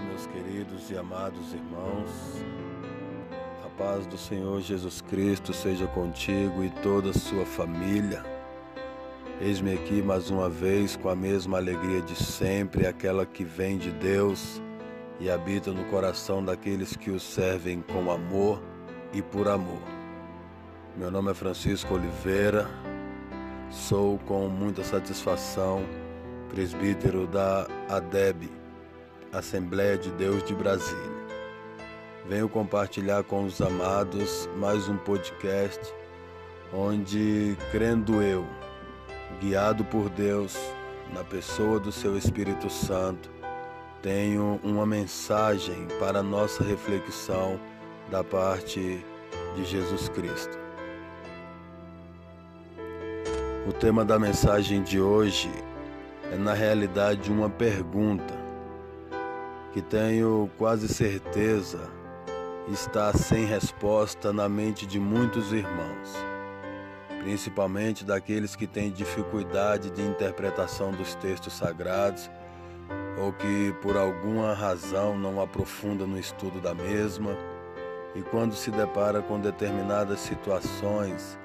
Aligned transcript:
meus 0.00 0.26
queridos 0.26 0.90
e 0.90 0.96
amados 0.96 1.52
irmãos. 1.52 2.10
A 3.64 3.68
paz 3.78 4.06
do 4.06 4.16
Senhor 4.16 4.60
Jesus 4.60 5.00
Cristo 5.00 5.52
seja 5.52 5.86
contigo 5.86 6.64
e 6.64 6.70
toda 6.82 7.10
a 7.10 7.14
sua 7.14 7.44
família. 7.44 8.24
Eis-me 9.40 9.72
aqui 9.74 10.02
mais 10.02 10.30
uma 10.30 10.48
vez 10.48 10.96
com 10.96 11.08
a 11.08 11.16
mesma 11.16 11.58
alegria 11.58 12.02
de 12.02 12.14
sempre, 12.14 12.86
aquela 12.86 13.24
que 13.24 13.44
vem 13.44 13.78
de 13.78 13.90
Deus 13.90 14.60
e 15.18 15.30
habita 15.30 15.72
no 15.72 15.84
coração 15.86 16.44
daqueles 16.44 16.96
que 16.96 17.10
o 17.10 17.20
servem 17.20 17.82
com 17.82 18.10
amor 18.10 18.62
e 19.12 19.22
por 19.22 19.48
amor. 19.48 19.82
Meu 20.96 21.10
nome 21.10 21.30
é 21.30 21.34
Francisco 21.34 21.94
Oliveira, 21.94 22.68
sou 23.70 24.18
com 24.20 24.48
muita 24.48 24.82
satisfação 24.82 25.84
presbítero 26.50 27.26
da 27.26 27.66
ADEB, 27.88 28.59
Assembleia 29.32 29.96
de 29.96 30.10
Deus 30.10 30.42
de 30.42 30.52
Brasília. 30.52 31.20
Venho 32.28 32.48
compartilhar 32.48 33.22
com 33.22 33.44
os 33.44 33.60
amados 33.60 34.48
mais 34.56 34.88
um 34.88 34.96
podcast 34.96 35.80
onde, 36.72 37.56
crendo 37.70 38.20
eu, 38.20 38.44
guiado 39.40 39.84
por 39.84 40.08
Deus, 40.08 40.56
na 41.14 41.22
pessoa 41.22 41.78
do 41.78 41.92
seu 41.92 42.18
Espírito 42.18 42.68
Santo, 42.68 43.30
tenho 44.02 44.58
uma 44.64 44.84
mensagem 44.84 45.86
para 46.00 46.24
nossa 46.24 46.64
reflexão 46.64 47.58
da 48.10 48.24
parte 48.24 49.04
de 49.54 49.64
Jesus 49.64 50.08
Cristo. 50.08 50.58
O 53.68 53.72
tema 53.72 54.04
da 54.04 54.18
mensagem 54.18 54.82
de 54.82 55.00
hoje 55.00 55.50
é, 56.32 56.36
na 56.36 56.52
realidade, 56.52 57.30
uma 57.30 57.48
pergunta 57.48 58.39
que 59.72 59.80
tenho 59.80 60.50
quase 60.58 60.88
certeza 60.88 61.88
está 62.68 63.12
sem 63.12 63.44
resposta 63.44 64.32
na 64.32 64.48
mente 64.48 64.84
de 64.84 64.98
muitos 64.98 65.52
irmãos, 65.52 66.12
principalmente 67.22 68.04
daqueles 68.04 68.56
que 68.56 68.66
têm 68.66 68.90
dificuldade 68.90 69.90
de 69.90 70.02
interpretação 70.02 70.90
dos 70.92 71.14
textos 71.16 71.52
sagrados 71.52 72.28
ou 73.20 73.32
que 73.32 73.72
por 73.80 73.96
alguma 73.96 74.54
razão 74.54 75.16
não 75.16 75.40
aprofunda 75.40 76.04
no 76.04 76.18
estudo 76.18 76.60
da 76.60 76.74
mesma 76.74 77.36
e 78.16 78.22
quando 78.22 78.54
se 78.54 78.72
depara 78.72 79.22
com 79.22 79.38
determinadas 79.38 80.18
situações 80.18 81.38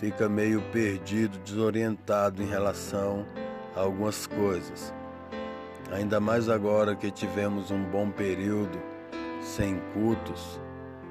fica 0.00 0.28
meio 0.28 0.62
perdido, 0.72 1.38
desorientado 1.38 2.42
em 2.42 2.46
relação 2.46 3.26
a 3.74 3.80
algumas 3.80 4.26
coisas 4.26 4.94
ainda 5.90 6.20
mais 6.20 6.48
agora 6.48 6.94
que 6.94 7.10
tivemos 7.10 7.70
um 7.70 7.84
bom 7.84 8.10
período 8.10 8.78
sem 9.40 9.80
cultos, 9.92 10.60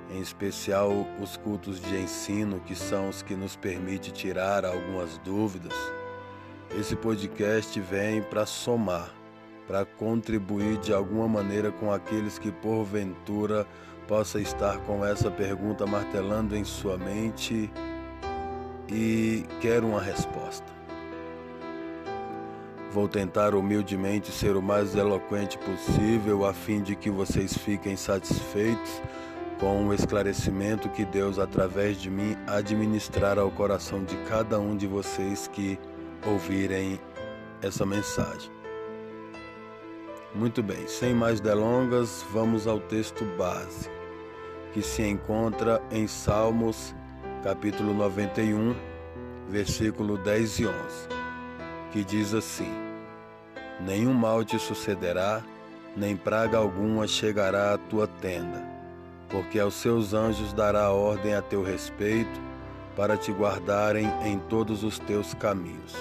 em 0.10 0.20
especial 0.20 0.92
os 1.22 1.38
cultos 1.38 1.80
de 1.80 1.96
ensino, 1.98 2.60
que 2.60 2.76
são 2.76 3.10
os 3.10 3.22
que 3.22 3.36
nos 3.36 3.56
permite 3.56 4.12
tirar 4.12 4.66
algumas 4.66 5.18
dúvidas. 5.20 5.74
Esse 6.78 6.96
podcast 6.96 7.80
vem 7.80 8.22
para 8.22 8.46
somar, 8.46 9.14
para 9.68 9.86
contribuir 9.86 10.78
de 10.78 10.94
alguma 10.94 11.28
maneira 11.28 11.72
com 11.72 11.92
aqueles 11.92 12.38
que 12.38 12.52
porventura 12.52 13.66
possa 14.08 14.40
estar 14.40 14.78
com 14.80 15.04
essa 15.04 15.32
pergunta 15.32 15.86
martelando 15.88 16.56
em 16.56 16.64
sua 16.64 16.98
mente 16.98 17.72
e 18.88 19.46
quer 19.62 19.84
uma 19.84 20.02
resposta. 20.02 20.75
Vou 22.96 23.10
tentar 23.10 23.54
humildemente 23.54 24.32
ser 24.32 24.56
o 24.56 24.62
mais 24.62 24.96
eloquente 24.96 25.58
possível 25.58 26.46
a 26.46 26.54
fim 26.54 26.82
de 26.82 26.96
que 26.96 27.10
vocês 27.10 27.54
fiquem 27.58 27.98
satisfeitos 27.98 29.02
com 29.60 29.88
o 29.88 29.94
esclarecimento 29.94 30.88
que 30.88 31.04
Deus, 31.04 31.38
através 31.38 32.02
de 32.02 32.10
mim, 32.10 32.38
administrar 32.48 33.38
ao 33.38 33.52
coração 33.52 34.02
de 34.02 34.16
cada 34.30 34.62
um 34.62 34.78
de 34.78 34.88
vocês 34.88 35.46
que 35.46 35.78
ouvirem 36.26 36.98
essa 37.62 37.86
mensagem. 37.86 38.50
Muito 40.34 40.64
bem, 40.64 40.88
sem 40.88 41.14
mais 41.14 41.42
delongas, 41.42 42.26
vamos 42.32 42.66
ao 42.66 42.80
texto 42.80 43.26
base, 43.38 43.90
que 44.72 44.82
se 44.82 45.04
encontra 45.04 45.82
em 45.92 46.08
Salmos, 46.08 46.96
capítulo 47.44 47.94
91, 47.94 48.74
versículo 49.50 50.18
10 50.18 50.60
e 50.60 50.68
11, 50.68 50.74
que 51.92 52.02
diz 52.02 52.34
assim: 52.34 52.85
nenhum 53.80 54.14
mal 54.14 54.44
te 54.44 54.58
sucederá, 54.60 55.42
nem 55.96 56.16
praga 56.16 56.58
alguma 56.58 57.08
chegará 57.08 57.74
à 57.74 57.78
tua 57.78 58.08
tenda, 58.08 58.64
porque 59.30 59.60
aos 59.60 59.76
seus 59.76 60.14
anjos 60.14 60.54
dará 60.54 60.92
ordem 60.92 61.34
a 61.34 61.42
teu 61.42 61.64
respeito, 61.64 62.40
para 62.96 63.18
te 63.18 63.32
guardarem 63.32 64.10
em 64.24 64.40
todos 64.40 64.84
os 64.84 64.98
teus 65.00 65.34
caminhos. 65.34 65.94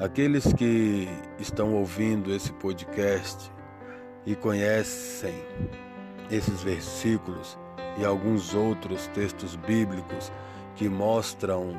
Aqueles 0.00 0.52
que 0.52 1.08
estão 1.38 1.74
ouvindo 1.74 2.32
esse 2.32 2.52
podcast 2.52 3.50
e 4.26 4.34
conhecem 4.34 5.34
esses 6.30 6.62
versículos 6.62 7.58
e 7.98 8.04
alguns 8.04 8.54
outros 8.54 9.06
textos 9.08 9.56
bíblicos 9.56 10.30
que 10.76 10.88
mostram 10.88 11.72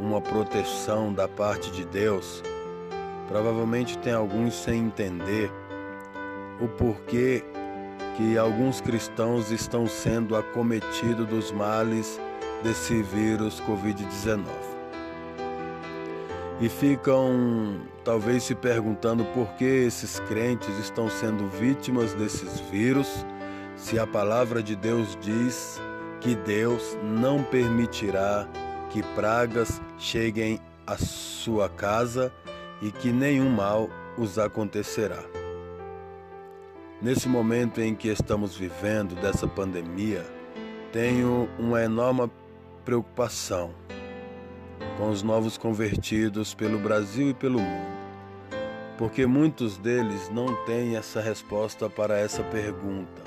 uma 0.00 0.20
proteção 0.20 1.12
da 1.12 1.28
parte 1.28 1.70
de 1.70 1.84
Deus, 1.84 2.42
Provavelmente 3.28 3.98
tem 3.98 4.12
alguns 4.12 4.54
sem 4.54 4.86
entender 4.86 5.50
o 6.60 6.68
porquê 6.68 7.44
que 8.16 8.36
alguns 8.36 8.80
cristãos 8.80 9.50
estão 9.50 9.86
sendo 9.86 10.36
acometidos 10.36 11.26
dos 11.26 11.50
males 11.50 12.20
desse 12.62 13.02
vírus 13.02 13.60
Covid-19. 13.62 14.44
E 16.60 16.68
ficam 16.68 17.80
talvez 18.04 18.44
se 18.44 18.54
perguntando 18.54 19.24
por 19.26 19.48
que 19.54 19.64
esses 19.64 20.20
crentes 20.20 20.78
estão 20.78 21.08
sendo 21.08 21.48
vítimas 21.48 22.14
desses 22.14 22.60
vírus, 22.60 23.24
se 23.76 23.98
a 23.98 24.06
palavra 24.06 24.62
de 24.62 24.76
Deus 24.76 25.18
diz 25.20 25.80
que 26.20 26.36
Deus 26.36 26.96
não 27.02 27.42
permitirá 27.42 28.46
que 28.90 29.02
pragas 29.14 29.80
cheguem 29.98 30.60
à 30.86 30.96
sua 30.96 31.68
casa 31.68 32.32
e 32.82 32.90
que 32.90 33.12
nenhum 33.12 33.48
mal 33.48 33.88
os 34.18 34.38
acontecerá. 34.38 35.22
Nesse 37.00 37.28
momento 37.28 37.80
em 37.80 37.94
que 37.94 38.08
estamos 38.08 38.56
vivendo 38.56 39.14
dessa 39.14 39.46
pandemia, 39.46 40.26
tenho 40.92 41.48
uma 41.58 41.82
enorme 41.82 42.30
preocupação 42.84 43.70
com 44.98 45.08
os 45.08 45.22
novos 45.22 45.56
convertidos 45.56 46.54
pelo 46.54 46.78
Brasil 46.78 47.30
e 47.30 47.34
pelo 47.34 47.60
mundo, 47.60 47.96
porque 48.98 49.26
muitos 49.26 49.78
deles 49.78 50.28
não 50.30 50.54
têm 50.64 50.96
essa 50.96 51.20
resposta 51.20 51.88
para 51.88 52.18
essa 52.18 52.42
pergunta. 52.44 53.22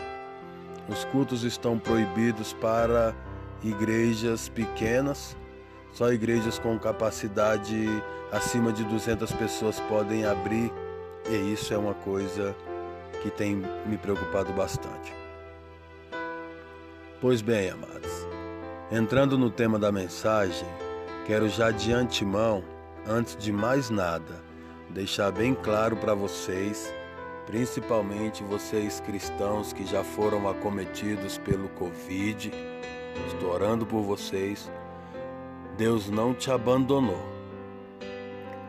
Os 0.87 1.03
cultos 1.05 1.43
estão 1.43 1.79
proibidos 1.79 2.53
para 2.53 3.15
igrejas 3.63 4.47
pequenas 4.47 5.35
só 5.95 6.11
igrejas 6.11 6.59
com 6.59 6.77
capacidade 6.77 7.87
acima 8.29 8.73
de 8.73 8.83
200 8.83 9.31
pessoas 9.31 9.79
podem 9.79 10.25
abrir, 10.25 10.69
e 11.29 11.53
isso 11.53 11.73
é 11.73 11.77
uma 11.77 11.93
coisa 11.93 12.53
que 13.23 13.31
tem 13.31 13.63
me 13.85 13.97
preocupado 13.97 14.51
bastante. 14.51 15.15
Pois 17.21 17.41
bem, 17.41 17.69
amados, 17.69 18.11
entrando 18.91 19.37
no 19.37 19.49
tema 19.49 19.79
da 19.79 19.89
mensagem, 19.89 20.67
quero 21.25 21.47
já 21.47 21.71
de 21.71 21.93
antemão, 21.93 22.61
antes 23.07 23.37
de 23.37 23.53
mais 23.53 23.89
nada, 23.89 24.43
deixar 24.89 25.31
bem 25.31 25.55
claro 25.55 25.95
para 25.95 26.13
vocês, 26.13 26.93
principalmente 27.45 28.43
vocês 28.43 28.99
cristãos 28.99 29.71
que 29.71 29.85
já 29.85 30.03
foram 30.03 30.49
acometidos 30.49 31.37
pelo 31.37 31.69
Covid, 31.69 32.51
estou 33.27 33.49
orando 33.49 33.85
por 33.85 34.01
vocês 34.01 34.69
Deus 35.77 36.09
não 36.09 36.33
te 36.33 36.49
abandonou. 36.49 37.19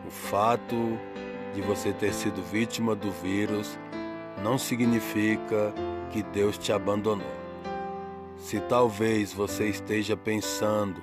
O 0.05 0.11
fato 0.11 0.75
de 1.55 1.61
você 1.61 1.93
ter 1.93 2.13
sido 2.13 2.43
vítima 2.43 2.93
do 2.95 3.09
vírus 3.11 3.79
não 4.43 4.57
significa 4.57 5.73
que 6.11 6.21
Deus 6.21 6.57
te 6.57 6.73
abandonou. 6.73 7.31
Se 8.35 8.59
talvez 8.59 9.31
você 9.31 9.69
esteja 9.69 10.17
pensando 10.17 11.01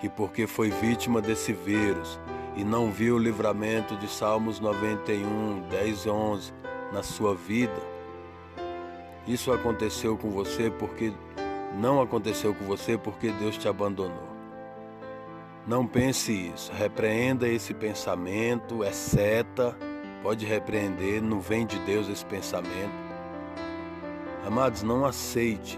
que 0.00 0.08
porque 0.08 0.46
foi 0.46 0.70
vítima 0.70 1.20
desse 1.20 1.52
vírus 1.52 2.18
e 2.56 2.64
não 2.64 2.90
viu 2.90 3.16
o 3.16 3.18
livramento 3.18 3.94
de 3.96 4.08
Salmos 4.08 4.58
91, 4.58 5.68
10 5.68 6.04
e 6.06 6.08
11 6.08 6.52
na 6.92 7.02
sua 7.02 7.34
vida, 7.34 7.80
isso 9.28 9.52
aconteceu 9.52 10.16
com 10.16 10.30
você 10.30 10.70
porque 10.70 11.12
não 11.78 12.00
aconteceu 12.00 12.54
com 12.54 12.64
você 12.64 12.96
porque 12.96 13.30
Deus 13.32 13.58
te 13.58 13.68
abandonou. 13.68 14.25
Não 15.66 15.84
pense 15.84 16.32
isso, 16.32 16.70
repreenda 16.72 17.48
esse 17.48 17.74
pensamento, 17.74 18.84
é 18.84 18.92
seta, 18.92 19.76
pode 20.22 20.46
repreender, 20.46 21.20
não 21.20 21.40
vem 21.40 21.66
de 21.66 21.76
Deus 21.80 22.08
esse 22.08 22.24
pensamento. 22.24 22.94
Amados, 24.46 24.84
não 24.84 25.04
aceite 25.04 25.76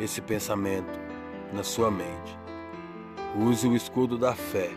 esse 0.00 0.20
pensamento 0.20 0.98
na 1.52 1.62
sua 1.62 1.92
mente. 1.92 2.36
Use 3.36 3.68
o 3.68 3.76
escudo 3.76 4.18
da 4.18 4.34
fé. 4.34 4.70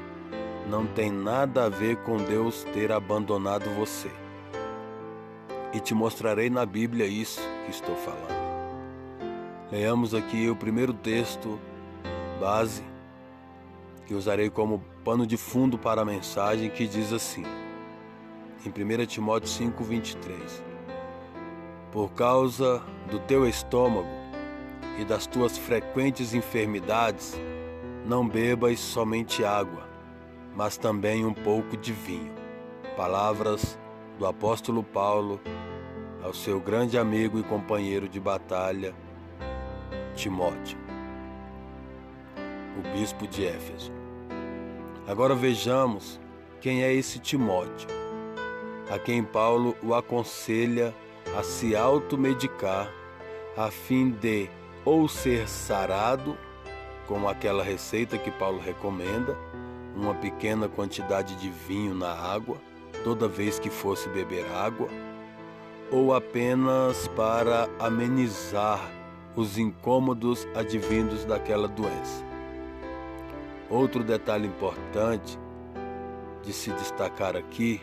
Não 0.70 0.86
tem 0.86 1.12
nada 1.12 1.66
a 1.66 1.70
ver 1.70 1.98
com 2.04 2.18
Deus 2.18 2.64
ter 2.76 2.92
abandonado 2.92 3.72
você. 3.72 4.12
E 5.74 5.80
te 5.80 5.96
mostrarei 5.96 6.48
na 6.48 6.64
Bíblia 6.64 7.08
isso 7.08 7.42
que 7.66 7.72
estou 7.72 7.96
falando. 7.96 8.40
Leamos 9.72 10.14
aqui 10.14 10.48
o 10.48 10.56
primeiro 10.56 10.94
texto 10.94 11.60
base 12.40 12.91
que 14.12 14.16
usarei 14.16 14.50
como 14.50 14.84
pano 15.06 15.26
de 15.26 15.38
fundo 15.38 15.78
para 15.78 16.02
a 16.02 16.06
mensagem 16.06 16.70
que 16.70 16.86
diz 16.86 17.14
assim: 17.14 17.46
em 18.66 18.70
1 18.70 19.06
Timóteo 19.06 19.48
5:23. 19.48 20.62
Por 21.94 22.12
causa 22.12 22.84
do 23.10 23.20
teu 23.20 23.48
estômago 23.48 24.10
e 25.00 25.06
das 25.06 25.26
tuas 25.26 25.58
frequentes 25.58 26.34
enfermidades, 26.34 27.40
não 28.06 28.28
bebas 28.28 28.82
somente 28.82 29.46
água, 29.46 29.88
mas 30.58 30.76
também 30.76 31.26
um 31.26 31.34
pouco 31.34 31.78
de 31.78 31.94
vinho. 31.94 32.36
Palavras 32.98 33.80
do 34.20 34.26
apóstolo 34.26 34.84
Paulo 34.84 35.40
ao 36.22 36.34
seu 36.34 36.60
grande 36.60 36.98
amigo 36.98 37.40
e 37.40 37.44
companheiro 37.44 38.10
de 38.10 38.20
batalha, 38.20 38.94
Timóteo, 40.16 40.78
o 42.78 42.94
bispo 42.94 43.26
de 43.26 43.46
Éfeso. 43.46 44.01
Agora 45.08 45.34
vejamos 45.34 46.20
quem 46.62 46.84
é 46.84 46.94
esse 46.94 47.20
Timóteo, 47.20 47.90
a 48.90 49.00
quem 49.00 49.24
Paulo 49.24 49.76
o 49.82 49.96
aconselha 49.96 50.94
a 51.38 51.44
se 51.44 51.76
automedicar 51.76 52.92
a 53.58 53.72
fim 53.72 54.12
de 54.12 54.50
ou 54.86 55.08
ser 55.08 55.48
sarado, 55.48 56.38
com 57.08 57.28
aquela 57.28 57.64
receita 57.64 58.18
que 58.18 58.32
Paulo 58.32 58.60
recomenda, 58.60 59.36
uma 59.96 60.14
pequena 60.14 60.70
quantidade 60.70 61.36
de 61.36 61.50
vinho 61.50 61.94
na 61.94 62.12
água, 62.12 62.58
toda 63.04 63.28
vez 63.28 63.60
que 63.60 63.70
fosse 63.70 64.08
beber 64.10 64.46
água, 64.52 64.88
ou 65.92 66.14
apenas 66.14 67.08
para 67.10 67.68
amenizar 67.80 68.80
os 69.36 69.58
incômodos 69.58 70.48
advindos 70.56 71.26
daquela 71.26 71.68
doença. 71.68 72.31
Outro 73.72 74.04
detalhe 74.04 74.46
importante 74.46 75.40
de 76.44 76.52
se 76.52 76.74
destacar 76.74 77.38
aqui, 77.38 77.80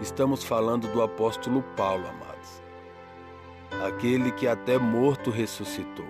estamos 0.00 0.44
falando 0.44 0.86
do 0.92 1.02
apóstolo 1.02 1.60
Paulo, 1.76 2.06
amados. 2.06 2.62
Aquele 3.84 4.30
que 4.30 4.46
até 4.46 4.78
morto 4.78 5.28
ressuscitou. 5.28 6.06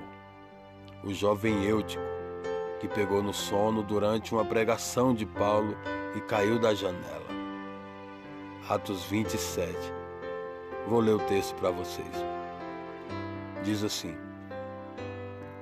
O 1.02 1.14
jovem 1.14 1.64
Eutico, 1.64 2.02
que 2.78 2.86
pegou 2.86 3.22
no 3.22 3.32
sono 3.32 3.82
durante 3.82 4.34
uma 4.34 4.44
pregação 4.44 5.14
de 5.14 5.24
Paulo 5.24 5.74
e 6.14 6.20
caiu 6.20 6.58
da 6.58 6.74
janela. 6.74 7.30
Atos 8.68 9.04
27. 9.04 9.74
Vou 10.86 11.00
ler 11.00 11.14
o 11.14 11.20
texto 11.20 11.54
para 11.54 11.70
vocês. 11.70 12.12
Diz 13.64 13.82
assim: 13.82 14.14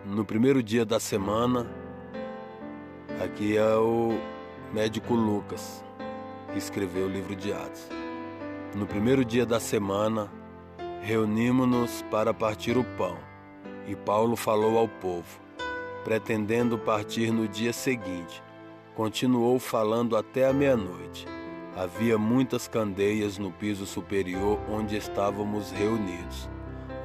No 0.04 0.24
primeiro 0.24 0.64
dia 0.64 0.84
da 0.84 0.98
semana, 0.98 1.77
aqui 3.22 3.56
é 3.56 3.76
o 3.76 4.18
médico 4.72 5.14
Lucas, 5.14 5.84
que 6.52 6.58
escreveu 6.58 7.06
o 7.06 7.10
livro 7.10 7.34
de 7.34 7.52
Atos. 7.52 7.88
No 8.74 8.86
primeiro 8.86 9.24
dia 9.24 9.44
da 9.44 9.58
semana, 9.58 10.30
reunimos-nos 11.02 12.02
para 12.10 12.32
partir 12.32 12.76
o 12.76 12.84
pão, 12.96 13.16
e 13.86 13.96
Paulo 13.96 14.36
falou 14.36 14.78
ao 14.78 14.88
povo, 14.88 15.40
pretendendo 16.04 16.78
partir 16.78 17.32
no 17.32 17.48
dia 17.48 17.72
seguinte. 17.72 18.42
Continuou 18.94 19.58
falando 19.58 20.16
até 20.16 20.46
a 20.46 20.52
meia-noite. 20.52 21.26
Havia 21.76 22.18
muitas 22.18 22.66
candeias 22.66 23.38
no 23.38 23.52
piso 23.52 23.86
superior 23.86 24.58
onde 24.68 24.96
estávamos 24.96 25.70
reunidos. 25.70 26.48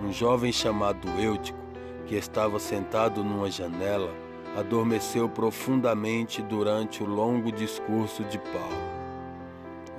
Um 0.02 0.12
jovem 0.12 0.52
chamado 0.52 1.08
Eutico, 1.20 1.60
que 2.08 2.16
estava 2.16 2.60
sentado 2.60 3.24
numa 3.24 3.50
janela, 3.50 4.23
adormeceu 4.56 5.28
profundamente 5.28 6.42
durante 6.42 7.04
o 7.04 7.08
longo 7.08 7.52
discurso 7.52 8.24
de 8.26 8.38
Paulo. 8.38 8.94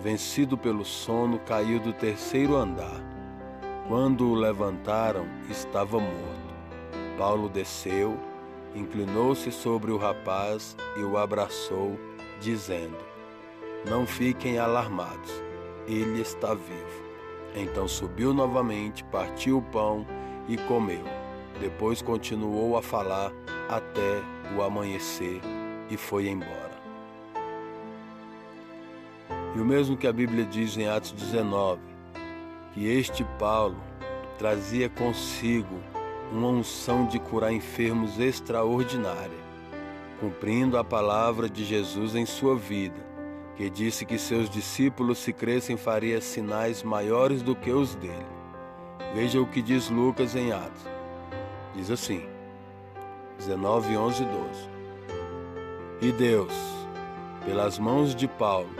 Vencido 0.00 0.56
pelo 0.56 0.84
sono, 0.84 1.38
caiu 1.40 1.80
do 1.80 1.92
terceiro 1.92 2.56
andar. 2.56 3.02
Quando 3.88 4.28
o 4.28 4.34
levantaram, 4.34 5.26
estava 5.50 5.98
morto. 5.98 6.54
Paulo 7.18 7.48
desceu, 7.48 8.16
inclinou-se 8.74 9.50
sobre 9.50 9.90
o 9.90 9.96
rapaz 9.96 10.76
e 10.96 11.02
o 11.02 11.16
abraçou, 11.16 11.98
dizendo: 12.40 12.98
Não 13.88 14.06
fiquem 14.06 14.58
alarmados, 14.58 15.30
ele 15.86 16.20
está 16.20 16.54
vivo. 16.54 17.04
Então 17.54 17.86
subiu 17.86 18.34
novamente, 18.34 19.04
partiu 19.04 19.58
o 19.58 19.62
pão 19.62 20.06
e 20.48 20.56
comeu. 20.56 21.04
Depois 21.60 22.02
continuou 22.02 22.76
a 22.76 22.82
falar 22.82 23.32
até 23.68 24.33
o 24.56 24.62
amanhecer 24.62 25.40
e 25.90 25.96
foi 25.96 26.28
embora. 26.28 26.74
E 29.54 29.60
o 29.60 29.64
mesmo 29.64 29.96
que 29.96 30.06
a 30.06 30.12
Bíblia 30.12 30.44
diz 30.44 30.76
em 30.76 30.88
Atos 30.88 31.12
19, 31.12 31.80
que 32.72 32.86
este 32.88 33.24
Paulo 33.38 33.76
trazia 34.38 34.88
consigo 34.88 35.80
uma 36.32 36.48
unção 36.48 37.06
de 37.06 37.18
curar 37.18 37.52
enfermos 37.52 38.18
extraordinária, 38.18 39.44
cumprindo 40.18 40.76
a 40.76 40.84
palavra 40.84 41.48
de 41.48 41.64
Jesus 41.64 42.14
em 42.14 42.26
sua 42.26 42.56
vida 42.56 43.14
que 43.56 43.70
disse 43.70 44.04
que 44.04 44.18
seus 44.18 44.50
discípulos, 44.50 45.18
se 45.18 45.32
crescem, 45.32 45.76
faria 45.76 46.20
sinais 46.20 46.82
maiores 46.82 47.42
do 47.42 47.54
que 47.54 47.70
os 47.70 47.94
dele. 47.94 48.26
Veja 49.14 49.40
o 49.40 49.46
que 49.46 49.62
diz 49.62 49.88
Lucas 49.88 50.34
em 50.34 50.52
Atos. 50.52 50.82
Diz 51.74 51.90
assim, 51.90 52.26
19, 53.46 53.94
11 53.94 54.22
e 54.22 54.26
12. 54.26 54.68
E 56.00 56.12
Deus, 56.12 56.52
pelas 57.44 57.78
mãos 57.78 58.14
de 58.14 58.26
Paulo, 58.26 58.70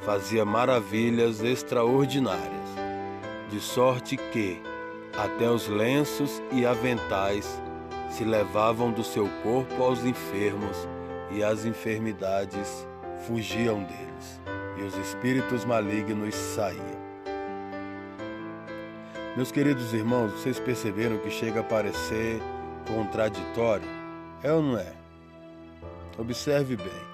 fazia 0.00 0.44
maravilhas 0.44 1.40
extraordinárias, 1.40 2.68
de 3.48 3.60
sorte 3.60 4.16
que 4.16 4.60
até 5.16 5.48
os 5.48 5.68
lenços 5.68 6.42
e 6.50 6.66
aventais 6.66 7.62
se 8.10 8.24
levavam 8.24 8.90
do 8.90 9.04
seu 9.04 9.28
corpo 9.42 9.82
aos 9.82 10.04
enfermos 10.04 10.88
e 11.30 11.42
as 11.42 11.64
enfermidades 11.64 12.86
fugiam 13.26 13.84
deles, 13.84 14.40
e 14.78 14.82
os 14.82 14.96
espíritos 14.96 15.64
malignos 15.64 16.34
saíam. 16.34 16.98
Meus 19.36 19.52
queridos 19.52 19.94
irmãos, 19.94 20.32
vocês 20.32 20.58
perceberam 20.58 21.18
que 21.18 21.30
chega 21.30 21.60
a 21.60 21.64
parecer 21.64 22.40
contraditório? 22.88 23.97
É 24.42 24.52
ou 24.52 24.62
não 24.62 24.78
é? 24.78 24.92
Observe 26.18 26.76
bem. 26.76 27.08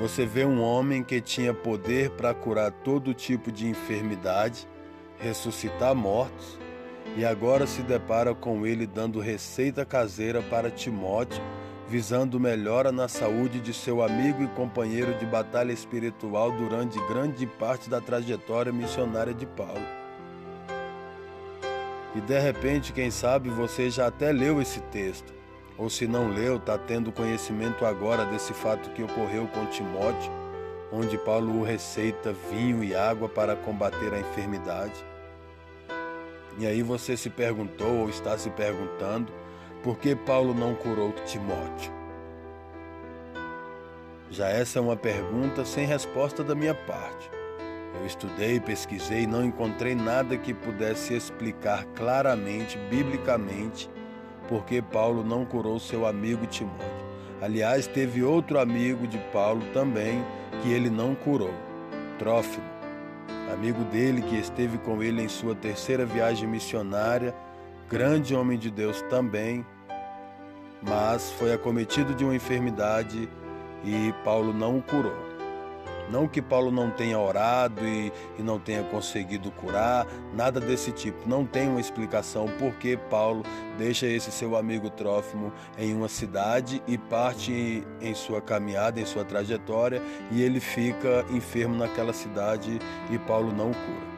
Você 0.00 0.26
vê 0.26 0.44
um 0.44 0.62
homem 0.62 1.02
que 1.02 1.20
tinha 1.20 1.54
poder 1.54 2.10
para 2.10 2.34
curar 2.34 2.70
todo 2.70 3.14
tipo 3.14 3.50
de 3.50 3.66
enfermidade, 3.66 4.68
ressuscitar 5.18 5.94
mortos, 5.94 6.58
e 7.16 7.24
agora 7.24 7.66
se 7.66 7.82
depara 7.82 8.34
com 8.34 8.66
ele 8.66 8.86
dando 8.86 9.20
receita 9.20 9.84
caseira 9.84 10.42
para 10.42 10.70
Timóteo 10.70 11.42
visando 11.88 12.40
melhora 12.40 12.90
na 12.90 13.06
saúde 13.06 13.60
de 13.60 13.72
seu 13.72 14.02
amigo 14.02 14.42
e 14.42 14.48
companheiro 14.48 15.14
de 15.14 15.24
batalha 15.24 15.72
espiritual 15.72 16.50
durante 16.50 16.98
grande 17.06 17.46
parte 17.46 17.88
da 17.88 18.00
trajetória 18.00 18.72
missionária 18.72 19.32
de 19.32 19.46
Paulo. 19.46 19.86
E 22.14 22.20
de 22.20 22.38
repente, 22.40 22.92
quem 22.92 23.10
sabe 23.10 23.50
você 23.50 23.88
já 23.88 24.08
até 24.08 24.32
leu 24.32 24.60
esse 24.60 24.80
texto, 24.80 25.32
ou 25.78 25.90
se 25.90 26.06
não 26.06 26.28
leu, 26.28 26.56
está 26.56 26.78
tendo 26.78 27.12
conhecimento 27.12 27.84
agora 27.84 28.24
desse 28.24 28.52
fato 28.52 28.90
que 28.90 29.02
ocorreu 29.02 29.46
com 29.48 29.66
Timóteo, 29.66 30.32
onde 30.92 31.18
Paulo 31.18 31.60
o 31.60 31.64
receita 31.64 32.34
vinho 32.50 32.82
e 32.82 32.94
água 32.94 33.28
para 33.28 33.56
combater 33.56 34.14
a 34.14 34.20
enfermidade. 34.20 35.04
E 36.58 36.66
aí 36.66 36.82
você 36.82 37.16
se 37.16 37.28
perguntou 37.28 38.00
ou 38.00 38.08
está 38.08 38.38
se 38.38 38.48
perguntando 38.50 39.30
por 39.82 39.98
que 39.98 40.16
Paulo 40.16 40.54
não 40.54 40.74
curou 40.74 41.12
Timóteo? 41.26 41.92
Já 44.30 44.48
essa 44.48 44.78
é 44.78 44.82
uma 44.82 44.96
pergunta 44.96 45.64
sem 45.64 45.86
resposta 45.86 46.42
da 46.42 46.54
minha 46.54 46.74
parte. 46.74 47.30
Eu 48.00 48.06
estudei, 48.06 48.58
pesquisei 48.58 49.22
e 49.22 49.26
não 49.26 49.44
encontrei 49.44 49.94
nada 49.94 50.36
que 50.36 50.52
pudesse 50.52 51.14
explicar 51.14 51.84
claramente, 51.94 52.76
biblicamente, 52.90 53.88
por 54.48 54.64
que 54.64 54.80
Paulo 54.80 55.24
não 55.24 55.44
curou 55.44 55.78
seu 55.78 56.06
amigo 56.06 56.46
Timóteo. 56.46 56.86
Aliás, 57.40 57.86
teve 57.86 58.22
outro 58.22 58.58
amigo 58.58 59.06
de 59.06 59.18
Paulo 59.32 59.62
também 59.72 60.24
que 60.62 60.72
ele 60.72 60.88
não 60.88 61.14
curou, 61.14 61.52
Trófimo. 62.18 62.64
amigo 63.52 63.84
dele 63.84 64.22
que 64.22 64.36
esteve 64.36 64.78
com 64.78 65.02
ele 65.02 65.22
em 65.22 65.28
sua 65.28 65.54
terceira 65.54 66.04
viagem 66.04 66.48
missionária, 66.48 67.34
grande 67.88 68.34
homem 68.34 68.58
de 68.58 68.70
Deus 68.70 69.02
também, 69.02 69.64
mas 70.82 71.30
foi 71.32 71.52
acometido 71.52 72.14
de 72.14 72.24
uma 72.24 72.34
enfermidade 72.34 73.28
e 73.84 74.14
Paulo 74.24 74.52
não 74.52 74.78
o 74.78 74.82
curou. 74.82 75.25
Não 76.10 76.28
que 76.28 76.40
Paulo 76.40 76.70
não 76.70 76.90
tenha 76.90 77.18
orado 77.18 77.86
e, 77.86 78.12
e, 78.38 78.42
não 78.42 78.58
tenha 78.58 78.82
conseguido 78.84 79.50
curar, 79.50 80.06
nada 80.32 80.60
desse 80.60 80.92
tipo. 80.92 81.28
Não 81.28 81.44
tem 81.44 81.68
uma 81.68 81.80
explicação 81.80 82.46
por 82.58 82.72
que 82.74 82.96
Paulo 82.96 83.42
deixa 83.76 84.06
esse 84.06 84.30
seu 84.30 84.56
amigo 84.56 84.88
Trófimo 84.88 85.52
em 85.76 85.94
uma 85.94 86.08
cidade 86.08 86.82
e 86.86 86.96
parte 86.96 87.84
em 88.00 88.14
sua 88.14 88.40
caminhada, 88.40 89.00
em 89.00 89.06
sua 89.06 89.24
trajetória, 89.24 90.00
e 90.30 90.42
ele 90.42 90.60
fica 90.60 91.24
enfermo 91.30 91.76
naquela 91.76 92.12
cidade 92.12 92.78
e 93.10 93.18
Paulo 93.18 93.52
não 93.52 93.72
cura. 93.72 94.16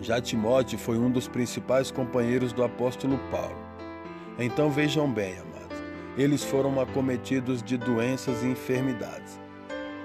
Já 0.00 0.20
Timóteo 0.20 0.78
foi 0.78 0.98
um 0.98 1.10
dos 1.10 1.26
principais 1.26 1.90
companheiros 1.90 2.52
do 2.52 2.62
apóstolo 2.62 3.18
Paulo. 3.30 3.56
Então 4.38 4.70
vejam 4.70 5.10
bem, 5.10 5.38
amados, 5.38 5.78
eles 6.16 6.44
foram 6.44 6.80
acometidos 6.80 7.62
de 7.62 7.76
doenças 7.76 8.42
e 8.42 8.46
enfermidades. 8.46 9.43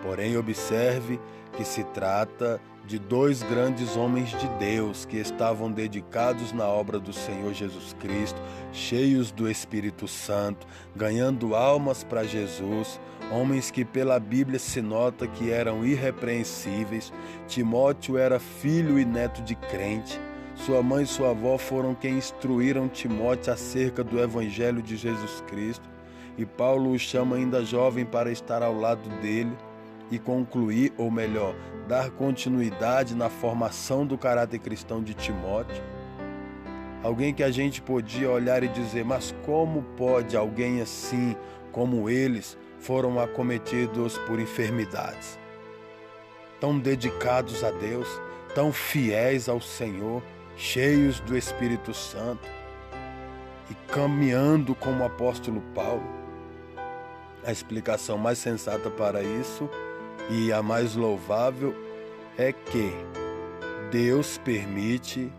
Porém, 0.01 0.38
observe 0.38 1.20
que 1.53 1.63
se 1.63 1.84
trata 1.84 2.62
de 2.86 2.98
dois 2.98 3.44
grandes 3.44 3.96
homens 3.96 4.32
de 4.32 4.48
Deus 4.58 5.06
que 5.06 5.18
estavam 5.18 5.72
dedicados 5.72 6.51
na 6.51 6.65
obra 6.65 7.00
do 7.00 7.13
Senhor 7.13 7.53
Jesus 7.53 7.96
Cristo, 8.00 8.41
cheios 8.72 9.32
do 9.32 9.50
Espírito 9.50 10.08
Santo, 10.08 10.65
ganhando 10.96 11.53
almas 11.56 12.03
para 12.03 12.24
Jesus, 12.24 13.00
homens 13.32 13.70
que 13.70 13.86
pela 13.86 14.20
Bíblia 14.20 14.58
se 14.58 14.82
nota 14.82 15.27
que 15.27 15.51
eram 15.51 15.86
irrepreensíveis. 15.86 17.13
Timóteo 17.48 18.18
era 18.18 18.39
filho 18.39 18.98
e 18.98 19.06
neto 19.06 19.41
de 19.44 19.53
crente. 19.53 20.20
Sua 20.56 20.82
mãe 20.82 21.03
e 21.03 21.08
sua 21.08 21.29
avó 21.29 21.58
foram 21.58 21.94
quem 21.94 22.18
instruíram 22.18 22.88
Timóteo 22.88 23.53
acerca 23.53 24.03
do 24.03 24.20
Evangelho 24.20 24.82
de 24.82 24.98
Jesus 24.98 25.44
Cristo. 25.48 25.88
E 26.38 26.46
Paulo 26.46 26.91
o 26.91 26.98
chama 26.98 27.36
ainda 27.36 27.63
jovem 27.63 28.06
para 28.06 28.32
estar 28.32 28.63
ao 28.63 28.74
lado 28.74 29.08
dele 29.22 29.56
e 30.12 30.18
concluir, 30.18 30.94
ou 30.98 31.12
melhor, 31.12 31.56
dar 31.88 32.10
continuidade 32.12 33.16
na 33.16 33.30
formação 33.30 34.06
do 34.06 34.18
caráter 34.18 34.60
cristão 34.60 35.04
de 35.04 35.13
Timóteo. 35.13 35.84
Alguém 37.01 37.34
que 37.34 37.44
a 37.44 37.51
gente 37.51 37.82
podia 37.82 38.30
olhar 38.30 38.63
e 38.63 38.68
dizer, 38.68 39.06
mas 39.06 39.34
como 39.46 39.84
pode 39.96 40.36
alguém 40.36 40.82
assim 40.82 41.36
como 41.72 42.10
eles 42.10 42.58
foram 42.80 43.20
acometidos 43.20 44.18
por 44.20 44.39
enfermidades? 44.39 45.39
Tão 46.60 46.78
dedicados 46.78 47.63
a 47.63 47.72
Deus, 47.72 48.08
tão 48.54 48.74
fiéis 48.74 49.48
ao 49.48 49.62
Senhor, 49.62 50.22
cheios 50.58 51.22
do 51.22 51.38
Espírito 51.38 51.94
Santo 51.94 52.48
e 53.70 53.74
caminhando 53.92 54.75
como 54.75 55.04
o 55.04 55.06
apóstolo 55.06 55.62
Paulo. 55.74 56.04
A 57.46 57.51
explicação 57.51 58.18
mais 58.18 58.39
sensata 58.39 58.89
para 58.89 59.24
isso 59.24 59.70
e 60.29 60.53
a 60.53 60.62
mais 60.62 60.95
louvável 60.95 61.74
é 62.38 62.53
que 62.53 62.93
Deus 63.91 64.38
permite, 64.38 65.31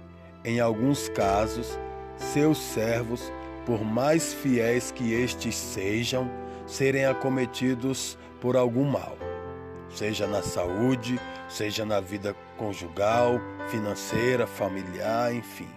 em 0.44 0.58
alguns 0.58 1.08
casos, 1.08 1.78
seus 2.16 2.58
servos, 2.58 3.32
por 3.64 3.84
mais 3.84 4.34
fiéis 4.34 4.90
que 4.90 5.12
estes 5.12 5.54
sejam, 5.54 6.28
serem 6.66 7.06
acometidos 7.06 8.18
por 8.40 8.56
algum 8.56 8.84
mal, 8.84 9.16
seja 9.88 10.26
na 10.26 10.42
saúde, 10.42 11.20
seja 11.48 11.84
na 11.84 12.00
vida 12.00 12.34
conjugal, 12.56 13.40
financeira, 13.68 14.46
familiar, 14.46 15.32
enfim, 15.32 15.68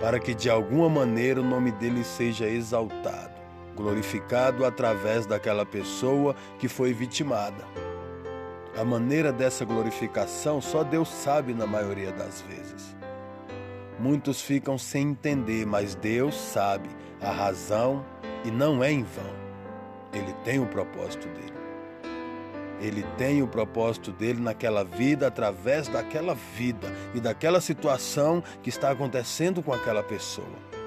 para 0.00 0.18
que 0.18 0.34
de 0.34 0.48
alguma 0.48 0.88
maneira 0.88 1.40
o 1.40 1.44
nome 1.44 1.70
dele 1.72 2.02
seja 2.02 2.48
exaltado 2.48 3.31
glorificado 3.76 4.64
através 4.64 5.26
daquela 5.26 5.64
pessoa 5.64 6.34
que 6.58 6.68
foi 6.68 6.92
vitimada. 6.92 7.64
A 8.76 8.84
maneira 8.84 9.30
dessa 9.30 9.64
glorificação 9.64 10.60
só 10.60 10.82
Deus 10.82 11.08
sabe 11.08 11.52
na 11.52 11.66
maioria 11.66 12.10
das 12.12 12.40
vezes. 12.40 12.96
Muitos 13.98 14.40
ficam 14.40 14.78
sem 14.78 15.10
entender, 15.10 15.66
mas 15.66 15.94
Deus 15.94 16.34
sabe 16.34 16.88
a 17.20 17.30
razão 17.30 18.04
e 18.44 18.50
não 18.50 18.82
é 18.82 18.90
em 18.90 19.02
vão. 19.02 19.42
Ele 20.12 20.32
tem 20.44 20.58
o 20.58 20.66
propósito 20.66 21.28
dele. 21.28 21.52
Ele 22.80 23.04
tem 23.16 23.42
o 23.42 23.46
propósito 23.46 24.10
dele 24.10 24.40
naquela 24.40 24.82
vida, 24.82 25.28
através 25.28 25.86
daquela 25.86 26.34
vida 26.34 26.88
e 27.14 27.20
daquela 27.20 27.60
situação 27.60 28.42
que 28.60 28.70
está 28.70 28.90
acontecendo 28.90 29.62
com 29.62 29.72
aquela 29.72 30.02
pessoa. 30.02 30.81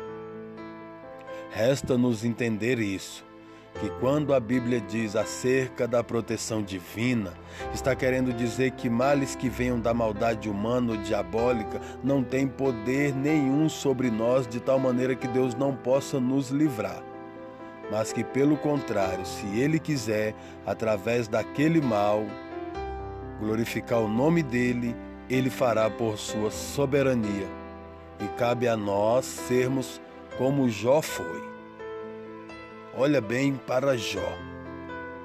Resta-nos 1.56 2.26
entender 2.26 2.80
isso, 2.80 3.24
que 3.80 3.90
quando 4.02 4.34
a 4.34 4.42
Bíblia 4.42 4.82
diz 4.82 5.16
acerca 5.16 5.88
da 5.88 6.04
proteção 6.04 6.62
divina, 6.62 7.32
está 7.74 7.96
querendo 7.96 8.34
dizer 8.34 8.72
que 8.72 8.90
males 8.90 9.38
que 9.38 9.48
venham 9.48 9.80
da 9.80 9.94
maldade 9.94 10.50
humana 10.50 10.92
ou 10.92 10.98
diabólica 10.98 11.80
não 12.04 12.22
têm 12.22 12.46
poder 12.46 13.16
nenhum 13.16 13.70
sobre 13.70 14.12
nós 14.12 14.46
de 14.46 14.60
tal 14.60 14.78
maneira 14.78 15.16
que 15.16 15.30
Deus 15.30 15.56
não 15.56 15.74
possa 15.74 16.20
nos 16.20 16.50
livrar. 16.50 17.02
Mas 17.90 18.12
que, 18.12 18.22
pelo 18.22 18.58
contrário, 18.58 19.26
se 19.26 19.46
Ele 19.58 19.80
quiser, 19.80 20.36
através 20.66 21.30
daquele 21.30 21.80
mal, 21.80 22.26
glorificar 23.40 24.02
o 24.02 24.10
nome 24.10 24.44
dele, 24.44 24.94
Ele 25.30 25.50
fará 25.50 25.90
por 25.90 26.18
sua 26.18 26.52
soberania. 26.52 27.48
E 28.20 28.28
cabe 28.38 28.68
a 28.68 28.76
nós 28.76 29.24
sermos 29.24 30.02
como 30.38 30.70
Jó 30.70 31.02
foi. 31.02 31.44
Olha 32.98 33.20
bem 33.22 33.56
para 33.68 33.98
Jó. 33.98 34.38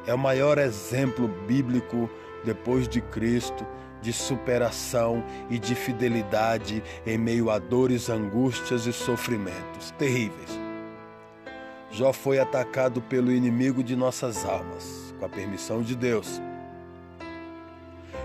É 0.06 0.14
o 0.14 0.18
maior 0.18 0.58
exemplo 0.58 1.28
bíblico 1.46 2.08
depois 2.44 2.88
de 2.88 3.00
Cristo 3.00 3.66
de 4.00 4.12
superação 4.12 5.22
e 5.48 5.58
de 5.58 5.74
fidelidade 5.74 6.82
em 7.06 7.18
meio 7.18 7.50
a 7.50 7.58
dores, 7.58 8.08
angústias 8.08 8.86
e 8.86 8.92
sofrimentos 8.92 9.90
terríveis. 9.98 10.58
Jó 11.90 12.12
foi 12.12 12.38
atacado 12.38 13.02
pelo 13.02 13.32
inimigo 13.32 13.82
de 13.82 13.96
nossas 13.96 14.44
almas, 14.44 15.14
com 15.18 15.26
a 15.26 15.28
permissão 15.28 15.82
de 15.82 15.94
Deus. 15.94 16.40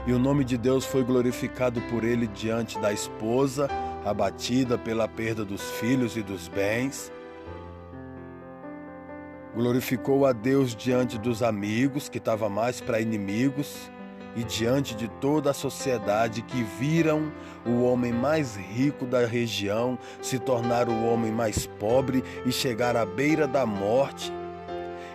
E 0.07 0.13
o 0.13 0.19
nome 0.19 0.43
de 0.45 0.55
Deus 0.55 0.85
foi 0.85 1.03
glorificado 1.03 1.81
por 1.89 2.03
ele 2.03 2.27
diante 2.27 2.79
da 2.79 2.93
esposa, 2.93 3.67
abatida 4.05 4.77
pela 4.77 5.07
perda 5.07 5.43
dos 5.43 5.63
filhos 5.71 6.15
e 6.15 6.21
dos 6.21 6.47
bens. 6.47 7.11
Glorificou 9.55 10.25
a 10.25 10.31
Deus 10.31 10.75
diante 10.75 11.17
dos 11.17 11.41
amigos, 11.41 12.07
que 12.07 12.19
estava 12.19 12.47
mais 12.47 12.79
para 12.79 13.01
inimigos, 13.01 13.89
e 14.35 14.43
diante 14.43 14.93
de 14.95 15.07
toda 15.07 15.51
a 15.51 15.53
sociedade 15.53 16.41
que 16.41 16.61
viram 16.77 17.31
o 17.65 17.83
homem 17.83 18.11
mais 18.11 18.55
rico 18.55 19.05
da 19.05 19.25
região 19.25 19.97
se 20.21 20.37
tornar 20.37 20.89
o 20.89 21.05
homem 21.05 21.31
mais 21.31 21.65
pobre 21.65 22.21
e 22.45 22.51
chegar 22.51 22.97
à 22.97 23.05
beira 23.05 23.47
da 23.47 23.65
morte, 23.65 24.31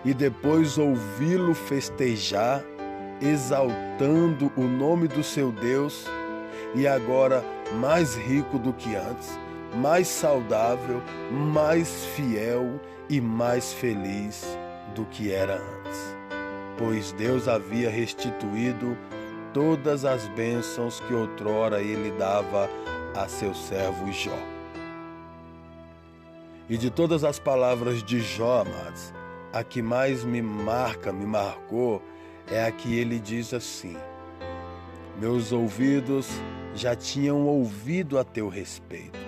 e 0.03 0.13
depois 0.13 0.79
ouvi-lo 0.79 1.53
festejar, 1.53 2.63
exaltando 3.21 4.51
o 4.57 4.63
nome 4.63 5.07
do 5.07 5.23
seu 5.23 5.51
Deus, 5.51 6.07
e 6.75 6.87
agora 6.87 7.43
mais 7.79 8.15
rico 8.15 8.57
do 8.57 8.73
que 8.73 8.95
antes, 8.95 9.37
mais 9.75 10.07
saudável, 10.07 11.01
mais 11.31 12.05
fiel 12.15 12.79
e 13.09 13.19
mais 13.19 13.73
feliz 13.73 14.57
do 14.95 15.05
que 15.05 15.31
era 15.31 15.55
antes. 15.55 16.15
Pois 16.77 17.11
Deus 17.13 17.47
havia 17.47 17.89
restituído 17.89 18.97
todas 19.53 20.05
as 20.05 20.27
bênçãos 20.29 20.99
que 21.01 21.13
outrora 21.13 21.81
ele 21.81 22.11
dava 22.11 22.69
a 23.15 23.27
seu 23.27 23.53
servo 23.53 24.11
Jó. 24.11 24.37
E 26.69 26.77
de 26.77 26.89
todas 26.89 27.23
as 27.23 27.37
palavras 27.37 28.01
de 28.01 28.21
Jó, 28.21 28.61
amados, 28.61 29.13
a 29.51 29.63
que 29.63 29.81
mais 29.81 30.23
me 30.23 30.41
marca, 30.41 31.11
me 31.11 31.25
marcou, 31.25 32.01
é 32.49 32.63
a 32.63 32.71
que 32.71 32.97
ele 32.97 33.19
diz 33.19 33.53
assim: 33.53 33.97
Meus 35.19 35.51
ouvidos 35.51 36.29
já 36.73 36.95
tinham 36.95 37.45
ouvido 37.47 38.17
a 38.17 38.23
teu 38.23 38.47
respeito, 38.47 39.19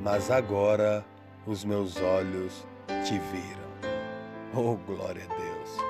mas 0.00 0.30
agora 0.30 1.04
os 1.46 1.64
meus 1.64 1.96
olhos 2.00 2.66
te 3.04 3.18
viram. 3.18 3.68
Oh, 4.54 4.76
glória 4.76 5.22
a 5.24 5.34
Deus! 5.34 5.88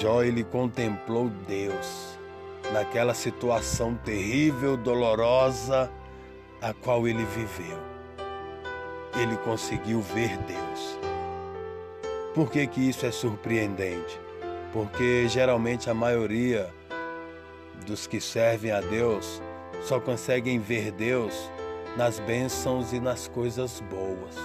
Jó 0.00 0.22
ele 0.22 0.44
contemplou 0.44 1.28
Deus 1.46 2.18
naquela 2.72 3.14
situação 3.14 3.94
terrível, 3.94 4.76
dolorosa, 4.76 5.90
a 6.60 6.74
qual 6.74 7.06
ele 7.06 7.24
viveu. 7.24 7.78
Ele 9.20 9.36
conseguiu 9.38 10.00
ver 10.00 10.36
Deus. 10.38 10.98
Por 12.34 12.50
que, 12.50 12.66
que 12.66 12.88
isso 12.88 13.06
é 13.06 13.10
surpreendente? 13.10 14.20
Porque 14.72 15.26
geralmente 15.28 15.88
a 15.88 15.94
maioria 15.94 16.72
dos 17.86 18.06
que 18.06 18.20
servem 18.20 18.70
a 18.70 18.80
Deus 18.80 19.42
só 19.82 20.00
conseguem 20.00 20.58
ver 20.58 20.90
Deus 20.92 21.50
nas 21.96 22.18
bênçãos 22.20 22.92
e 22.92 23.00
nas 23.00 23.28
coisas 23.28 23.80
boas. 23.80 24.36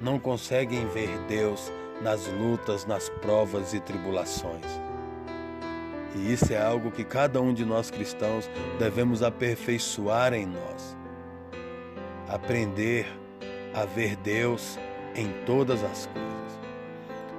Não 0.00 0.18
conseguem 0.18 0.86
ver 0.88 1.10
Deus 1.28 1.70
nas 2.02 2.26
lutas, 2.26 2.84
nas 2.86 3.08
provas 3.08 3.74
e 3.74 3.80
tribulações. 3.80 4.64
E 6.14 6.32
isso 6.32 6.52
é 6.52 6.60
algo 6.60 6.90
que 6.90 7.04
cada 7.04 7.40
um 7.40 7.54
de 7.54 7.64
nós 7.64 7.90
cristãos 7.90 8.50
devemos 8.78 9.22
aperfeiçoar 9.22 10.32
em 10.34 10.46
nós. 10.46 10.96
Aprender 12.28 13.06
a 13.74 13.84
ver 13.84 14.16
Deus 14.16 14.78
em 15.14 15.32
todas 15.44 15.82
as 15.84 16.06
coisas. 16.06 16.30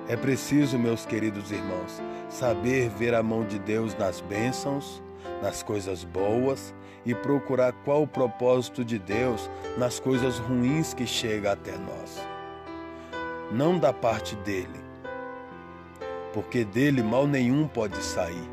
É 0.08 0.16
preciso, 0.16 0.78
meus 0.78 1.06
queridos 1.06 1.52
irmãos, 1.52 2.02
saber 2.32 2.90
ver 2.90 3.14
a 3.14 3.22
mão 3.22 3.44
de 3.44 3.60
Deus 3.60 3.96
nas 3.96 4.22
bênçãos, 4.22 5.04
nas 5.44 5.62
coisas 5.62 6.04
boas 6.04 6.74
e 7.06 7.14
procurar 7.14 7.74
qual 7.84 8.04
o 8.04 8.08
propósito 8.08 8.86
de 8.86 8.98
Deus 8.98 9.50
nas 9.78 10.00
coisas 10.00 10.40
ruins 10.40 10.94
que 10.94 11.06
chega 11.06 11.52
até 11.52 11.74
nós. 11.78 12.26
Não 13.52 13.78
da 13.78 13.92
parte 13.92 14.36
dele, 14.38 14.80
porque 16.34 16.64
dele 16.64 17.04
mal 17.04 17.28
nenhum 17.28 17.68
pode 17.68 18.02
sair, 18.02 18.50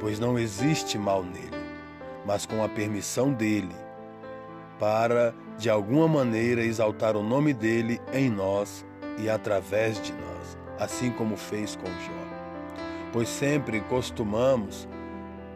pois 0.00 0.18
não 0.18 0.38
existe 0.38 0.96
mal 0.96 1.22
nele, 1.22 1.62
mas 2.24 2.46
com 2.46 2.64
a 2.64 2.68
permissão 2.68 3.30
dele, 3.30 3.76
para 4.78 5.34
de 5.58 5.68
alguma 5.68 6.08
maneira 6.08 6.64
exaltar 6.64 7.14
o 7.14 7.22
nome 7.22 7.52
dele 7.52 8.00
em 8.12 8.30
nós 8.30 8.86
e 9.18 9.28
através 9.28 10.00
de 10.00 10.12
nós, 10.12 10.58
assim 10.78 11.10
como 11.10 11.36
fez 11.36 11.76
com 11.76 11.86
Jó. 11.86 12.31
Pois 13.12 13.28
sempre 13.28 13.80
costumamos 13.82 14.88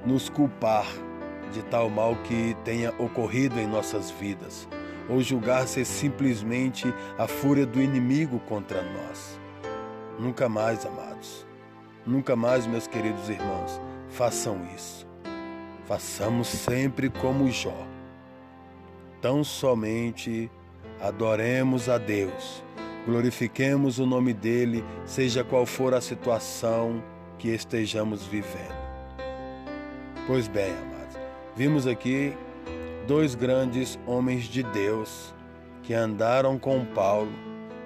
nos 0.04 0.28
culpar 0.28 0.86
de 1.52 1.62
tal 1.62 1.88
mal 1.88 2.14
que 2.16 2.54
tenha 2.64 2.92
ocorrido 2.98 3.58
em 3.58 3.66
nossas 3.66 4.10
vidas, 4.10 4.68
ou 5.08 5.22
julgar 5.22 5.66
ser 5.66 5.84
simplesmente 5.84 6.92
a 7.16 7.26
fúria 7.26 7.64
do 7.64 7.80
inimigo 7.80 8.38
contra 8.40 8.82
nós. 8.82 9.40
Nunca 10.18 10.48
mais, 10.48 10.84
amados, 10.84 11.46
nunca 12.06 12.36
mais, 12.36 12.66
meus 12.66 12.86
queridos 12.86 13.28
irmãos, 13.28 13.80
façam 14.08 14.60
isso. 14.74 15.06
Façamos 15.86 16.48
sempre 16.48 17.08
como 17.08 17.50
Jó. 17.50 17.86
Tão 19.20 19.42
somente 19.42 20.50
adoremos 21.00 21.88
a 21.88 21.96
Deus, 21.96 22.62
glorifiquemos 23.06 23.98
o 23.98 24.06
nome 24.06 24.32
dele, 24.32 24.84
seja 25.04 25.44
qual 25.44 25.64
for 25.64 25.94
a 25.94 26.00
situação 26.00 27.02
que 27.38 27.48
estejamos 27.48 28.24
vivendo. 28.24 28.86
Pois 30.26 30.48
bem, 30.48 30.72
amados, 30.72 30.96
Vimos 31.56 31.86
aqui 31.86 32.34
dois 33.06 33.34
grandes 33.34 33.98
homens 34.06 34.44
de 34.44 34.62
Deus 34.62 35.34
que 35.82 35.94
andaram 35.94 36.58
com 36.58 36.84
Paulo, 36.84 37.32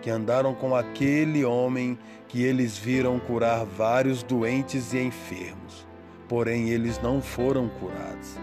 que 0.02 0.10
andaram 0.10 0.54
com 0.54 0.74
aquele 0.74 1.44
homem 1.44 1.96
que 2.26 2.42
eles 2.42 2.76
viram 2.76 3.20
curar 3.20 3.64
vários 3.64 4.24
doentes 4.24 4.92
e 4.92 4.98
enfermos. 4.98 5.86
Porém, 6.28 6.70
eles 6.70 7.00
não 7.00 7.20
foram 7.20 7.68
curados. 7.68 8.36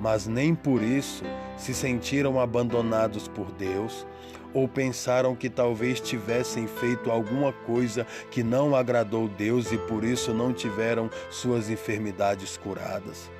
Mas 0.00 0.28
nem 0.28 0.54
por 0.54 0.80
isso 0.80 1.24
se 1.56 1.74
sentiram 1.74 2.38
abandonados 2.38 3.26
por 3.26 3.50
Deus 3.52 4.06
ou 4.54 4.68
pensaram 4.68 5.34
que 5.34 5.48
talvez 5.48 6.00
tivessem 6.00 6.66
feito 6.66 7.10
alguma 7.10 7.52
coisa 7.52 8.06
que 8.30 8.42
não 8.42 8.74
agradou 8.74 9.28
Deus 9.28 9.72
e 9.72 9.78
por 9.78 10.04
isso 10.04 10.32
não 10.32 10.52
tiveram 10.52 11.10
suas 11.30 11.70
enfermidades 11.70 12.56
curadas. 12.56 13.30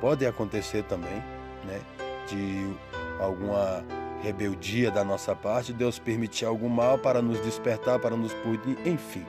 Pode 0.00 0.26
acontecer 0.26 0.84
também, 0.84 1.22
né? 1.64 1.80
De 2.26 2.74
alguma 3.20 3.84
rebeldia 4.22 4.90
da 4.90 5.02
nossa 5.02 5.34
parte, 5.34 5.72
Deus 5.72 5.98
permitir 5.98 6.44
algum 6.44 6.68
mal 6.68 6.98
para 6.98 7.22
nos 7.22 7.40
despertar, 7.42 7.98
para 7.98 8.16
nos 8.16 8.32
punir, 8.34 8.78
enfim. 8.86 9.26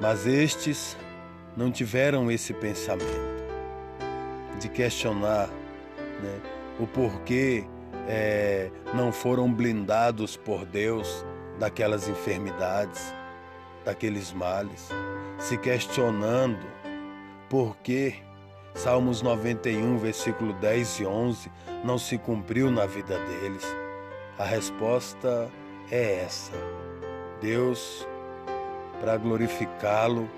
Mas 0.00 0.26
estes 0.26 0.96
não 1.56 1.70
tiveram 1.70 2.30
esse 2.30 2.52
pensamento 2.54 3.30
de 4.58 4.68
questionar 4.68 5.48
né, 6.22 6.40
o 6.78 6.86
porquê 6.86 7.64
é, 8.12 8.72
não 8.92 9.12
foram 9.12 9.52
blindados 9.52 10.36
por 10.36 10.64
Deus 10.66 11.24
daquelas 11.60 12.08
enfermidades, 12.08 13.14
daqueles 13.84 14.32
males, 14.32 14.88
se 15.38 15.56
questionando 15.56 16.66
porque 17.48 18.16
Salmos 18.74 19.22
91, 19.22 19.98
versículo 19.98 20.52
10 20.54 21.00
e 21.00 21.06
11 21.06 21.52
não 21.84 21.98
se 21.98 22.18
cumpriu 22.18 22.70
na 22.70 22.86
vida 22.86 23.18
deles? 23.18 23.64
A 24.38 24.44
resposta 24.44 25.48
é 25.90 26.24
essa. 26.24 26.52
Deus, 27.40 28.06
para 29.00 29.16
glorificá-lo, 29.16 30.28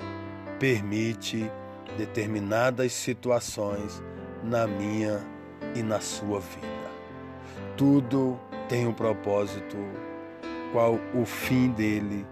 permite 0.58 1.50
determinadas 1.96 2.92
situações 2.92 4.02
na 4.42 4.66
minha 4.66 5.20
e 5.74 5.82
na 5.82 6.00
sua 6.00 6.40
vida. 6.40 6.81
Tudo 7.76 8.38
tem 8.68 8.86
um 8.86 8.92
propósito, 8.92 9.76
qual 10.72 10.98
o 11.14 11.24
fim 11.24 11.70
dele 11.70 12.26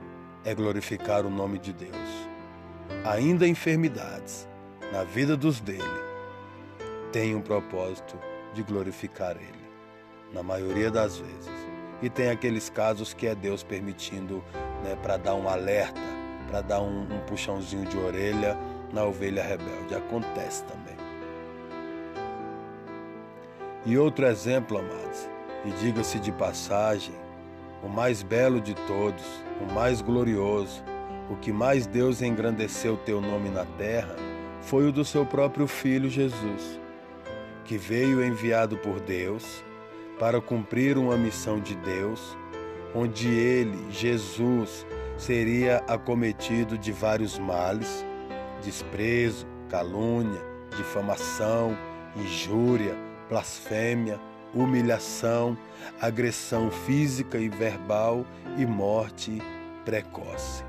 é 0.44 0.54
glorificar 0.54 1.24
o 1.24 1.30
nome 1.30 1.58
de 1.58 1.72
Deus. 1.72 2.28
Ainda 3.04 3.46
enfermidades, 3.46 4.46
na 4.92 5.02
vida 5.04 5.36
dos 5.36 5.60
dele, 5.60 5.82
tem 7.12 7.34
um 7.34 7.40
propósito 7.40 8.18
de 8.52 8.62
glorificar 8.62 9.36
ele, 9.36 9.64
na 10.32 10.42
maioria 10.42 10.90
das 10.90 11.18
vezes. 11.18 11.50
E 12.02 12.08
tem 12.08 12.30
aqueles 12.30 12.68
casos 12.68 13.14
que 13.14 13.26
é 13.26 13.34
Deus 13.34 13.62
permitindo 13.62 14.44
né, 14.82 14.96
para 15.02 15.16
dar 15.16 15.34
um 15.34 15.48
alerta, 15.48 16.00
para 16.48 16.60
dar 16.60 16.80
um, 16.80 17.02
um 17.02 17.20
puxãozinho 17.26 17.86
de 17.86 17.96
orelha 17.96 18.56
na 18.92 19.04
ovelha 19.04 19.42
rebelde. 19.42 19.94
Acontece 19.94 20.64
também. 20.64 20.96
E 23.86 23.96
outro 23.96 24.26
exemplo, 24.26 24.78
amados, 24.78 25.29
e 25.64 25.70
diga-se 25.72 26.18
de 26.18 26.32
passagem, 26.32 27.14
o 27.82 27.88
mais 27.88 28.22
belo 28.22 28.60
de 28.60 28.74
todos, 28.74 29.24
o 29.60 29.72
mais 29.72 30.00
glorioso, 30.00 30.82
o 31.30 31.36
que 31.36 31.52
mais 31.52 31.86
Deus 31.86 32.22
engrandeceu 32.22 32.96
teu 32.96 33.20
nome 33.20 33.50
na 33.50 33.64
terra, 33.64 34.16
foi 34.62 34.88
o 34.88 34.92
do 34.92 35.04
seu 35.04 35.24
próprio 35.24 35.66
Filho 35.66 36.08
Jesus, 36.08 36.80
que 37.64 37.78
veio 37.78 38.24
enviado 38.24 38.76
por 38.76 39.00
Deus 39.00 39.64
para 40.18 40.40
cumprir 40.40 40.98
uma 40.98 41.16
missão 41.16 41.60
de 41.60 41.74
Deus, 41.76 42.36
onde 42.94 43.28
ele, 43.28 43.90
Jesus, 43.90 44.86
seria 45.16 45.78
acometido 45.86 46.76
de 46.76 46.92
vários 46.92 47.38
males, 47.38 48.04
desprezo, 48.62 49.46
calúnia, 49.68 50.40
difamação, 50.76 51.76
injúria, 52.16 52.96
blasfêmia, 53.28 54.20
humilhação, 54.54 55.56
agressão 56.00 56.70
física 56.70 57.38
e 57.38 57.48
verbal 57.48 58.26
e 58.56 58.66
morte 58.66 59.40
precoce. 59.84 60.64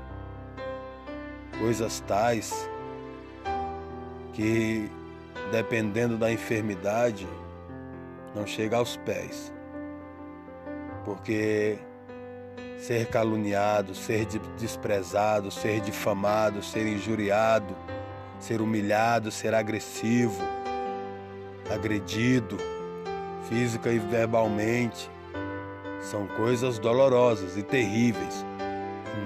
Coisas 1.58 2.00
tais 2.00 2.68
que, 4.32 4.90
dependendo 5.50 6.16
da 6.16 6.32
enfermidade, 6.32 7.28
não 8.34 8.46
chega 8.46 8.76
aos 8.76 8.96
pés. 8.96 9.52
Porque 11.04 11.78
ser 12.78 13.06
caluniado, 13.06 13.94
ser 13.94 14.26
desprezado, 14.58 15.50
ser 15.50 15.80
difamado, 15.80 16.62
ser 16.62 16.86
injuriado, 16.86 17.76
ser 18.40 18.60
humilhado, 18.60 19.30
ser 19.30 19.54
agressivo, 19.54 20.42
agredido, 21.72 22.56
física 23.48 23.90
e 23.90 23.98
verbalmente, 23.98 25.10
são 26.00 26.26
coisas 26.26 26.78
dolorosas 26.78 27.56
e 27.56 27.62
terríveis. 27.62 28.44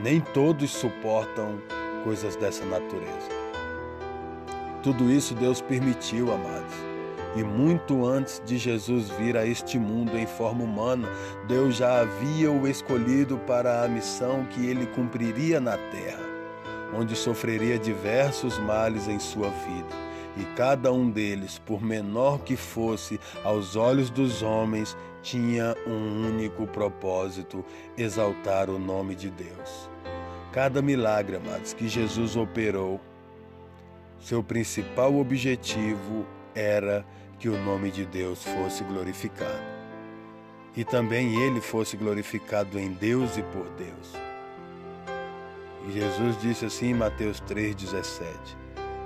Nem 0.03 0.21
todos 0.21 0.71
suportam 0.71 1.59
coisas 2.05 2.37
dessa 2.37 2.65
natureza. 2.65 3.37
Tudo 4.83 5.11
isso 5.11 5.35
Deus 5.35 5.61
permitiu, 5.61 6.33
amados. 6.33 6.75
E 7.35 7.43
muito 7.43 8.07
antes 8.07 8.41
de 8.47 8.57
Jesus 8.57 9.11
vir 9.11 9.37
a 9.37 9.45
este 9.45 9.79
mundo 9.79 10.17
em 10.17 10.27
forma 10.27 10.65
humana, 10.65 11.09
Deus 11.47 11.77
já 11.77 12.01
havia 12.01 12.51
o 12.51 12.67
escolhido 12.67 13.37
para 13.39 13.83
a 13.83 13.89
missão 13.89 14.45
que 14.47 14.67
ele 14.67 14.87
cumpriria 14.87 15.61
na 15.61 15.77
terra, 15.77 16.25
onde 16.95 17.15
sofreria 17.15 17.79
diversos 17.79 18.59
males 18.59 19.07
em 19.07 19.19
sua 19.19 19.49
vida. 19.51 20.06
E 20.37 20.45
cada 20.55 20.93
um 20.93 21.11
deles, 21.11 21.59
por 21.59 21.83
menor 21.83 22.41
que 22.41 22.57
fosse 22.57 23.19
aos 23.43 23.75
olhos 23.75 24.11
dos 24.11 24.43
homens, 24.43 24.97
tinha 25.23 25.75
um 25.87 26.29
único 26.29 26.67
propósito: 26.67 27.65
exaltar 27.97 28.69
o 28.69 28.79
nome 28.79 29.15
de 29.15 29.31
Deus. 29.31 29.91
Cada 30.53 30.81
milagre, 30.83 31.37
amados, 31.37 31.73
que 31.73 31.89
Jesus 31.89 32.37
operou, 32.37 33.01
seu 34.21 34.43
principal 34.43 35.15
objetivo 35.17 36.27
era 36.55 37.05
que 37.39 37.49
o 37.49 37.63
nome 37.63 37.91
de 37.91 38.05
Deus 38.05 38.43
fosse 38.43 38.83
glorificado. 38.85 39.77
E 40.77 40.85
também 40.85 41.43
ele 41.43 41.61
fosse 41.61 41.97
glorificado 41.97 42.79
em 42.79 42.93
Deus 42.93 43.37
e 43.37 43.43
por 43.43 43.69
Deus. 43.71 44.13
E 45.89 45.93
Jesus 45.93 46.41
disse 46.41 46.67
assim 46.67 46.91
em 46.91 46.95
Mateus 46.95 47.41
3,17. 47.43 48.27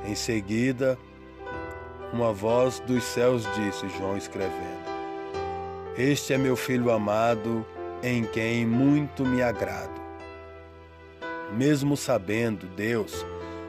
Em 0.07 0.15
seguida, 0.15 0.99
uma 2.13 2.33
voz 2.33 2.81
dos 2.81 3.05
céus 3.05 3.45
disse, 3.55 3.89
João 3.97 4.17
escrevendo: 4.17 4.85
Este 5.97 6.33
é 6.33 6.39
meu 6.39 6.57
filho 6.57 6.91
amado, 6.91 7.65
em 8.03 8.25
quem 8.25 8.67
muito 8.67 9.25
me 9.25 9.43
agrado. 9.43 10.01
Mesmo 11.53 11.97
sabendo 11.97 12.67
Deus 12.67 13.25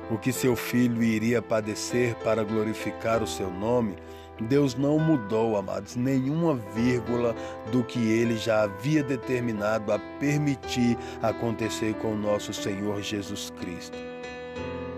o 0.10 0.17
que 0.17 0.32
seu 0.32 0.56
filho 0.56 1.01
iria 1.01 1.41
padecer 1.41 2.15
para 2.17 2.43
glorificar 2.43 3.23
o 3.23 3.27
seu 3.27 3.49
nome, 3.49 3.95
Deus 4.41 4.75
não 4.75 4.97
mudou, 4.97 5.56
amados, 5.56 5.95
nenhuma 5.95 6.56
vírgula 6.73 7.36
do 7.71 7.84
que 7.84 7.99
ele 7.99 8.38
já 8.38 8.63
havia 8.63 9.04
determinado 9.04 9.91
a 9.91 9.99
permitir 10.19 10.97
acontecer 11.21 11.93
com 11.95 12.13
o 12.13 12.17
nosso 12.17 12.51
Senhor 12.54 13.01
Jesus 13.01 13.51
Cristo. 13.60 13.97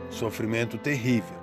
Sofrimento 0.09 0.77
terrível. 0.77 1.42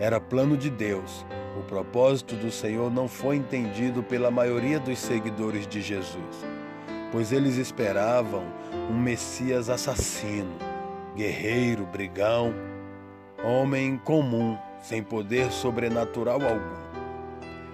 Era 0.00 0.20
plano 0.20 0.56
de 0.56 0.70
Deus. 0.70 1.26
O 1.58 1.62
propósito 1.62 2.36
do 2.36 2.50
Senhor 2.50 2.90
não 2.90 3.08
foi 3.08 3.36
entendido 3.36 4.02
pela 4.02 4.30
maioria 4.30 4.78
dos 4.78 4.98
seguidores 4.98 5.66
de 5.66 5.80
Jesus, 5.80 6.46
pois 7.10 7.32
eles 7.32 7.56
esperavam 7.56 8.44
um 8.88 8.96
Messias 8.96 9.68
assassino, 9.68 10.54
guerreiro, 11.16 11.84
brigão, 11.84 12.54
homem 13.42 13.98
comum, 13.98 14.56
sem 14.80 15.02
poder 15.02 15.50
sobrenatural 15.50 16.40
algum 16.42 16.88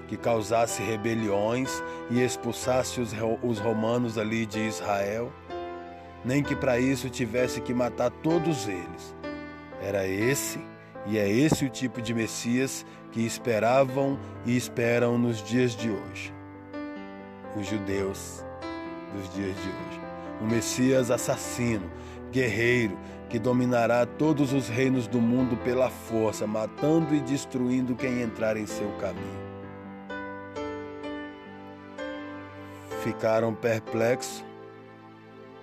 que 0.07 0.17
causasse 0.17 0.83
rebeliões 0.83 1.83
e 2.11 2.23
expulsasse 2.23 3.01
os, 3.01 3.13
os 3.43 3.59
romanos 3.59 4.19
ali 4.19 4.47
de 4.47 4.61
Israel, 4.61 5.33
nem 6.25 6.43
que 6.43 6.55
para 6.55 6.79
isso 6.79 7.09
tivesse 7.11 7.61
que 7.61 7.75
matar 7.75 8.11
todos 8.11 8.69
eles. 8.69 9.15
Era 9.83 10.07
esse 10.07 10.59
e 11.07 11.19
é 11.19 11.31
esse 11.31 11.65
o 11.65 11.71
tipo 11.71 12.01
de 12.01 12.15
Messias 12.15 12.85
que 13.13 13.21
esperavam 13.25 14.19
e 14.45 14.57
esperam 14.57 15.19
nos 15.19 15.43
dias 15.43 15.73
de 15.77 15.91
hoje. 15.91 16.33
Os 17.57 17.67
judeus 17.67 18.45
dos 19.15 19.33
dias 19.35 19.55
de 19.55 19.69
hoje. 19.69 20.01
Um 20.43 20.47
Messias 20.47 21.11
assassino, 21.11 21.91
guerreiro, 22.33 22.99
que 23.29 23.39
dominará 23.39 24.05
todos 24.05 24.53
os 24.53 24.69
reinos 24.69 25.07
do 25.07 25.21
mundo 25.21 25.57
pela 25.59 25.89
força, 25.89 26.47
matando 26.47 27.15
e 27.15 27.21
destruindo 27.21 27.95
quem 27.95 28.23
entrar 28.23 28.57
em 28.57 28.67
seu 28.67 28.91
caminho. 28.99 29.45
ficaram 33.05 33.55
perplexos 33.55 34.43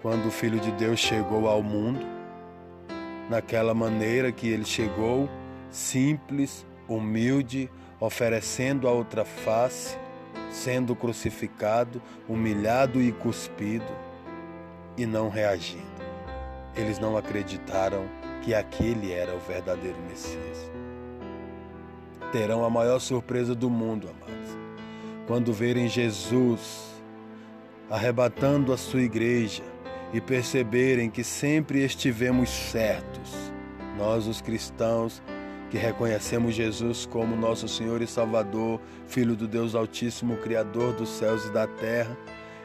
quando 0.01 0.27
o 0.27 0.31
Filho 0.31 0.59
de 0.59 0.71
Deus 0.73 0.99
chegou 0.99 1.47
ao 1.47 1.63
mundo, 1.63 1.99
naquela 3.31 3.73
maneira 3.73 4.29
que 4.29 4.49
ele 4.49 4.65
chegou, 4.65 5.29
simples, 5.69 6.67
humilde, 6.85 7.71
oferecendo 7.97 8.89
a 8.89 8.91
outra 8.91 9.23
face, 9.23 9.97
sendo 10.49 10.93
crucificado, 10.93 12.01
humilhado 12.27 13.01
e 13.01 13.09
cuspido, 13.13 13.95
e 14.97 15.05
não 15.05 15.29
reagindo. 15.29 15.85
Eles 16.75 16.99
não 16.99 17.15
acreditaram 17.15 18.03
que 18.41 18.53
aquele 18.53 19.13
era 19.13 19.33
o 19.33 19.39
verdadeiro 19.39 19.97
Messias. 20.09 20.69
Terão 22.33 22.65
a 22.65 22.69
maior 22.69 22.99
surpresa 22.99 23.55
do 23.55 23.69
mundo, 23.69 24.09
amados, 24.09 24.57
quando 25.25 25.53
verem 25.53 25.87
Jesus 25.87 26.91
arrebatando 27.89 28.73
a 28.73 28.77
sua 28.77 29.01
igreja 29.01 29.63
e 30.13 30.19
perceberem 30.19 31.09
que 31.09 31.23
sempre 31.23 31.83
estivemos 31.83 32.49
certos, 32.49 33.31
nós 33.97 34.27
os 34.27 34.41
cristãos 34.41 35.21
que 35.69 35.77
reconhecemos 35.77 36.53
Jesus 36.53 37.05
como 37.05 37.35
nosso 37.35 37.67
Senhor 37.67 38.01
e 38.01 38.07
Salvador, 38.07 38.81
Filho 39.07 39.37
do 39.37 39.47
Deus 39.47 39.73
Altíssimo, 39.73 40.35
Criador 40.37 40.93
dos 40.93 41.09
céus 41.09 41.45
e 41.45 41.51
da 41.51 41.65
terra, 41.65 42.17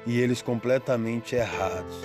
e 0.04 0.20
eles 0.20 0.42
completamente 0.42 1.36
errados. 1.36 1.96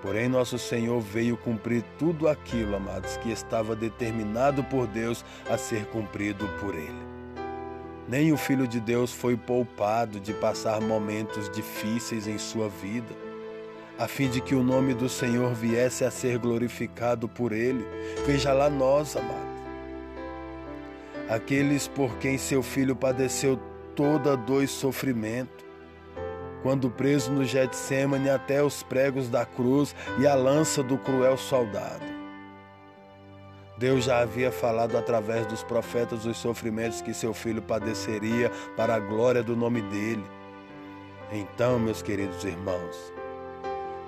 Porém, 0.00 0.28
nosso 0.28 0.58
Senhor 0.58 1.00
veio 1.00 1.36
cumprir 1.36 1.82
tudo 1.98 2.28
aquilo, 2.28 2.76
amados, 2.76 3.16
que 3.16 3.32
estava 3.32 3.74
determinado 3.74 4.62
por 4.62 4.86
Deus 4.86 5.24
a 5.48 5.56
ser 5.56 5.86
cumprido 5.86 6.46
por 6.60 6.74
Ele. 6.74 7.14
Nem 8.06 8.30
o 8.30 8.36
Filho 8.36 8.68
de 8.68 8.78
Deus 8.78 9.10
foi 9.10 9.36
poupado 9.36 10.20
de 10.20 10.32
passar 10.34 10.80
momentos 10.80 11.50
difíceis 11.50 12.28
em 12.28 12.36
sua 12.36 12.68
vida, 12.68 13.23
a 13.98 14.08
fim 14.08 14.28
de 14.28 14.40
que 14.40 14.54
o 14.54 14.62
nome 14.62 14.94
do 14.94 15.08
Senhor 15.08 15.54
viesse 15.54 16.04
a 16.04 16.10
ser 16.10 16.38
glorificado 16.38 17.28
por 17.28 17.52
ele. 17.52 17.84
Veja 18.26 18.52
lá 18.52 18.68
nós, 18.68 19.16
amados. 19.16 19.54
Aqueles 21.28 21.88
por 21.88 22.16
quem 22.18 22.36
seu 22.36 22.62
filho 22.62 22.94
padeceu 22.94 23.58
toda 23.94 24.36
dor 24.36 24.62
e 24.62 24.68
sofrimento, 24.68 25.64
quando 26.62 26.90
preso 26.90 27.30
no 27.30 27.44
Getsemane 27.44 28.28
até 28.28 28.62
os 28.62 28.82
pregos 28.82 29.28
da 29.28 29.46
cruz 29.46 29.94
e 30.18 30.26
a 30.26 30.34
lança 30.34 30.82
do 30.82 30.98
cruel 30.98 31.36
soldado. 31.36 32.04
Deus 33.78 34.04
já 34.04 34.20
havia 34.20 34.52
falado 34.52 34.96
através 34.96 35.46
dos 35.46 35.62
profetas 35.62 36.26
os 36.26 36.36
sofrimentos 36.36 37.00
que 37.00 37.12
seu 37.12 37.34
filho 37.34 37.62
padeceria 37.62 38.50
para 38.76 38.94
a 38.94 39.00
glória 39.00 39.42
do 39.42 39.56
nome 39.56 39.82
dele. 39.82 40.24
Então, 41.32 41.78
meus 41.78 42.00
queridos 42.00 42.44
irmãos, 42.44 43.13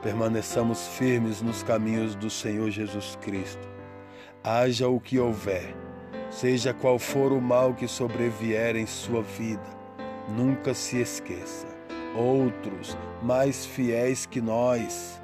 permaneçamos 0.02 0.86
firmes 0.88 1.42
nos 1.42 1.62
caminhos 1.62 2.14
do 2.14 2.30
Senhor 2.30 2.70
Jesus 2.70 3.18
Cristo. 3.20 3.68
Haja 4.42 4.88
o 4.88 5.00
que 5.00 5.18
houver, 5.18 5.74
seja 6.30 6.72
qual 6.72 6.98
for 6.98 7.32
o 7.32 7.40
mal 7.40 7.74
que 7.74 7.88
sobrevier 7.88 8.76
em 8.76 8.86
sua 8.86 9.22
vida, 9.22 9.76
nunca 10.28 10.74
se 10.74 11.00
esqueça. 11.00 11.66
Outros, 12.14 12.96
mais 13.22 13.66
fiéis 13.66 14.24
que 14.26 14.40
nós, 14.40 15.20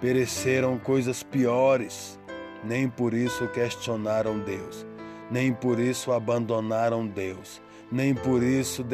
pereceram 0.00 0.78
coisas 0.78 1.22
piores 1.22 2.18
nem 2.64 2.88
por 2.88 3.12
isso 3.12 3.46
questionaram 3.48 4.38
Deus, 4.38 4.86
nem 5.30 5.52
por 5.52 5.78
isso 5.78 6.12
abandonaram 6.12 7.06
Deus, 7.06 7.60
nem 7.94 8.12
por 8.12 8.42
isso 8.42 8.84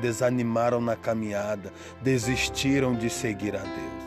desanimaram 0.00 0.80
na 0.80 0.96
caminhada, 0.96 1.70
desistiram 2.00 2.94
de 2.94 3.10
seguir 3.10 3.54
a 3.54 3.60
Deus. 3.60 4.06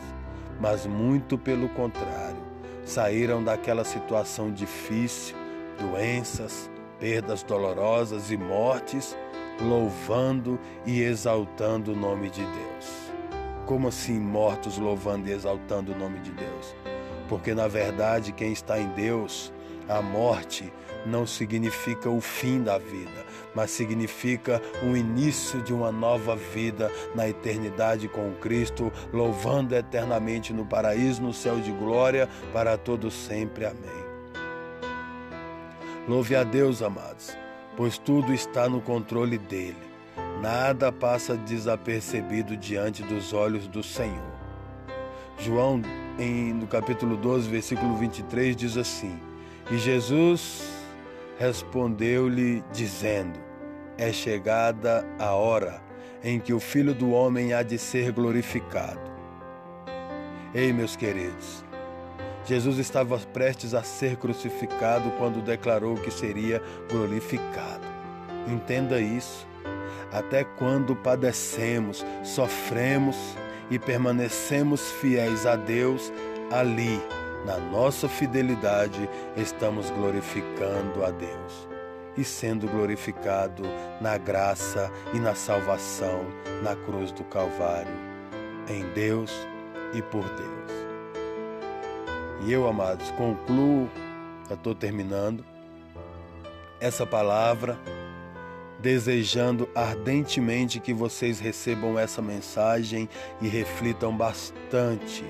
Mas 0.60 0.84
muito 0.84 1.38
pelo 1.38 1.68
contrário, 1.68 2.42
saíram 2.84 3.42
daquela 3.44 3.84
situação 3.84 4.50
difícil, 4.50 5.36
doenças, 5.78 6.68
perdas 6.98 7.44
dolorosas 7.44 8.32
e 8.32 8.36
mortes, 8.36 9.16
louvando 9.62 10.58
e 10.84 11.00
exaltando 11.00 11.92
o 11.92 11.96
nome 11.96 12.30
de 12.30 12.42
Deus. 12.42 13.12
Como 13.64 13.86
assim 13.86 14.18
mortos 14.18 14.76
louvando 14.76 15.28
e 15.28 15.32
exaltando 15.32 15.92
o 15.92 15.96
nome 15.96 16.18
de 16.18 16.32
Deus? 16.32 16.74
porque 17.30 17.54
na 17.54 17.68
verdade 17.68 18.32
quem 18.32 18.52
está 18.52 18.76
em 18.80 18.88
Deus, 18.88 19.52
a 19.90 20.00
morte 20.00 20.72
não 21.04 21.26
significa 21.26 22.08
o 22.08 22.20
fim 22.20 22.62
da 22.62 22.78
vida, 22.78 23.24
mas 23.54 23.70
significa 23.70 24.62
o 24.82 24.96
início 24.96 25.60
de 25.62 25.72
uma 25.72 25.90
nova 25.90 26.36
vida 26.36 26.90
na 27.14 27.28
eternidade 27.28 28.06
com 28.06 28.32
Cristo, 28.34 28.92
louvando 29.12 29.74
eternamente 29.74 30.52
no 30.52 30.64
paraíso, 30.64 31.22
no 31.22 31.32
céu 31.32 31.58
de 31.58 31.72
glória, 31.72 32.28
para 32.52 32.76
todos 32.76 33.14
sempre. 33.14 33.64
Amém. 33.64 34.00
Louve 36.06 36.36
a 36.36 36.44
Deus, 36.44 36.82
amados, 36.82 37.36
pois 37.76 37.98
tudo 37.98 38.32
está 38.32 38.68
no 38.68 38.80
controle 38.80 39.38
dele. 39.38 39.90
Nada 40.40 40.90
passa 40.90 41.36
desapercebido 41.36 42.56
diante 42.56 43.02
dos 43.02 43.32
olhos 43.32 43.66
do 43.66 43.82
Senhor. 43.82 44.40
João 45.38 45.82
em, 46.18 46.52
no 46.52 46.66
capítulo 46.66 47.16
12, 47.16 47.48
versículo 47.48 47.96
23, 47.96 48.56
diz 48.56 48.76
assim: 48.76 49.29
E 49.70 49.78
Jesus 49.78 50.62
respondeu-lhe, 51.38 52.62
dizendo: 52.72 53.38
É 53.96 54.12
chegada 54.12 55.06
a 55.18 55.32
hora 55.32 55.80
em 56.22 56.40
que 56.40 56.52
o 56.52 56.58
Filho 56.58 56.92
do 56.92 57.12
Homem 57.12 57.52
há 57.52 57.62
de 57.62 57.78
ser 57.78 58.10
glorificado. 58.10 59.00
Ei, 60.52 60.72
meus 60.72 60.96
queridos, 60.96 61.64
Jesus 62.44 62.78
estava 62.78 63.16
prestes 63.18 63.72
a 63.72 63.82
ser 63.84 64.16
crucificado 64.16 65.10
quando 65.12 65.40
declarou 65.40 65.94
que 65.94 66.10
seria 66.10 66.60
glorificado. 66.90 67.86
Entenda 68.48 69.00
isso. 69.00 69.46
Até 70.12 70.42
quando 70.42 70.96
padecemos, 70.96 72.04
sofremos, 72.24 73.16
e 73.70 73.78
permanecemos 73.78 74.90
fiéis 75.00 75.46
a 75.46 75.54
Deus, 75.54 76.12
ali 76.50 77.00
na 77.44 77.58
nossa 77.58 78.08
fidelidade, 78.08 79.08
estamos 79.36 79.90
glorificando 79.90 81.04
a 81.04 81.10
Deus 81.10 81.68
e 82.16 82.24
sendo 82.24 82.66
glorificado 82.66 83.62
na 84.00 84.18
graça 84.18 84.90
e 85.14 85.18
na 85.18 85.34
salvação 85.34 86.26
na 86.62 86.76
cruz 86.76 87.12
do 87.12 87.24
Calvário, 87.24 87.92
em 88.68 88.84
Deus 88.92 89.32
e 89.94 90.02
por 90.02 90.24
Deus. 90.24 90.70
E 92.46 92.52
eu, 92.52 92.66
amados, 92.66 93.10
concluo, 93.12 93.88
já 94.48 94.54
estou 94.54 94.74
terminando, 94.74 95.44
essa 96.80 97.06
palavra, 97.06 97.78
desejando 98.80 99.68
ardentemente 99.74 100.80
que 100.80 100.94
vocês 100.94 101.38
recebam 101.38 101.98
essa 101.98 102.22
mensagem 102.22 103.08
e 103.40 103.48
reflitam 103.48 104.16
bastante 104.16 105.24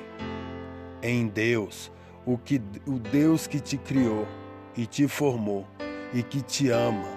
em 1.03 1.27
Deus, 1.27 1.91
o 2.25 2.37
que 2.39 2.61
o 2.87 2.99
Deus 2.99 3.47
que 3.47 3.61
te 3.61 3.77
criou 3.77 4.27
e 4.77 4.87
te 4.87 5.09
formou 5.09 5.67
e 6.13 6.23
que 6.23 6.43
te 6.43 6.71
ama 6.71 7.09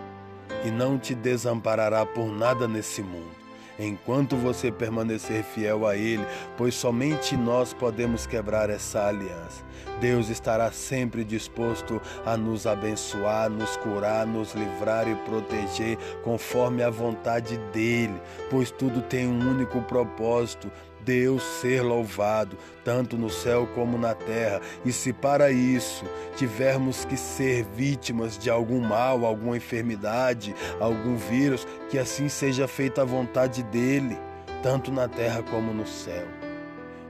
e 0.66 0.72
não 0.72 0.98
te 0.98 1.14
desamparará 1.14 2.06
por 2.06 2.28
nada 2.28 2.68
nesse 2.68 3.02
mundo 3.02 3.44
enquanto 3.80 4.36
você 4.36 4.72
permanecer 4.72 5.44
fiel 5.44 5.88
a 5.88 5.96
Ele, 5.96 6.26
pois 6.58 6.76
somente 6.76 7.36
nós 7.36 7.74
podemos 7.74 8.26
quebrar 8.26 8.70
essa 8.70 9.08
aliança. 9.08 9.64
Deus 10.00 10.30
estará 10.30 10.72
sempre 10.72 11.24
disposto 11.24 12.02
a 12.26 12.36
nos 12.36 12.68
abençoar, 12.68 13.50
nos 13.50 13.78
curar, 13.78 14.26
nos 14.26 14.54
livrar 14.54 15.08
e 15.08 15.16
proteger 15.16 15.98
conforme 16.24 16.84
a 16.84 16.90
vontade 16.90 17.58
dEle, 17.72 18.20
pois 18.50 18.72
tudo 18.72 19.02
tem 19.02 19.28
um 19.28 19.50
único 19.50 19.82
propósito 19.82 20.72
Deus 21.04 21.44
ser 21.44 21.82
louvado, 21.82 22.58
tanto 22.84 23.18
no 23.18 23.30
céu 23.30 23.68
como 23.76 23.98
na 23.98 24.14
terra. 24.14 24.62
E 24.86 24.92
se 24.92 25.12
para 25.12 25.52
isso 25.52 26.06
tivermos 26.36 27.06
que 27.06 27.18
ser 27.18 27.66
vítimas 27.76 28.38
de 28.38 28.50
algum 28.50 28.80
mal, 28.80 29.26
alguma 29.26 29.58
enfermidade, 29.58 30.56
algum 30.80 31.16
vírus, 31.16 31.68
que 31.90 31.98
assim 31.98 32.30
seja 32.30 32.68
feita 32.68 33.02
a 33.02 33.06
vontade 33.06 33.64
dele, 33.64 34.18
tanto 34.62 34.92
na 34.92 35.08
terra 35.08 35.44
como 35.44 35.74
no 35.74 35.86
céu. 35.86 36.26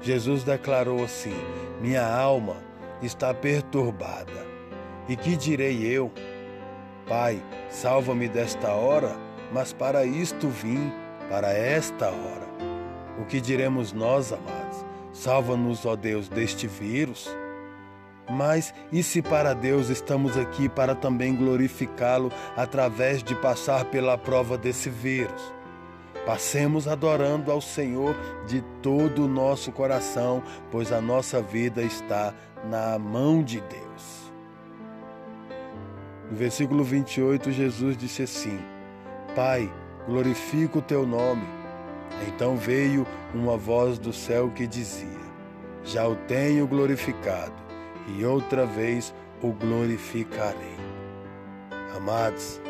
Jesus 0.01 0.43
declarou 0.43 1.03
assim: 1.03 1.35
Minha 1.81 2.05
alma 2.05 2.57
está 3.01 3.33
perturbada. 3.33 4.53
E 5.07 5.15
que 5.15 5.35
direi 5.35 5.85
eu? 5.85 6.11
Pai, 7.07 7.41
salva-me 7.69 8.29
desta 8.29 8.71
hora, 8.71 9.15
mas 9.51 9.73
para 9.73 10.05
isto 10.05 10.47
vim, 10.47 10.91
para 11.29 11.51
esta 11.51 12.07
hora. 12.07 12.52
O 13.19 13.25
que 13.25 13.39
diremos 13.39 13.93
nós, 13.93 14.31
amados? 14.33 14.85
Salva-nos, 15.11 15.85
ó 15.85 15.95
Deus, 15.95 16.27
deste 16.27 16.67
vírus. 16.67 17.29
Mas 18.29 18.73
e 18.91 19.03
se 19.03 19.21
para 19.21 19.53
Deus 19.53 19.89
estamos 19.89 20.37
aqui 20.37 20.67
para 20.67 20.95
também 20.95 21.35
glorificá-lo 21.35 22.31
através 22.55 23.21
de 23.21 23.35
passar 23.35 23.85
pela 23.85 24.17
prova 24.17 24.57
desse 24.57 24.89
vírus? 24.89 25.53
Passemos 26.25 26.87
adorando 26.87 27.51
ao 27.51 27.59
Senhor 27.59 28.15
de 28.47 28.61
todo 28.81 29.25
o 29.25 29.27
nosso 29.27 29.71
coração, 29.71 30.41
pois 30.71 30.91
a 30.91 31.01
nossa 31.01 31.41
vida 31.41 31.83
está 31.83 32.33
na 32.63 32.97
mão 32.97 33.43
de 33.43 33.59
Deus. 33.59 34.31
No 36.31 36.37
versículo 36.37 36.83
28, 36.83 37.51
Jesus 37.51 37.97
disse 37.97 38.23
assim: 38.23 38.57
Pai, 39.35 39.71
glorifica 40.07 40.79
o 40.79 40.81
teu 40.81 41.05
nome 41.05 41.62
então 42.27 42.55
veio 42.55 43.05
uma 43.33 43.57
voz 43.57 43.97
do 43.97 44.13
céu 44.13 44.49
que 44.49 44.67
dizia: 44.67 45.07
Já 45.83 46.07
o 46.07 46.15
tenho 46.15 46.67
glorificado, 46.67 47.53
e 48.07 48.25
outra 48.25 48.65
vez 48.65 49.13
o 49.41 49.51
glorificarei. 49.51 50.77
Amados, 51.95 52.61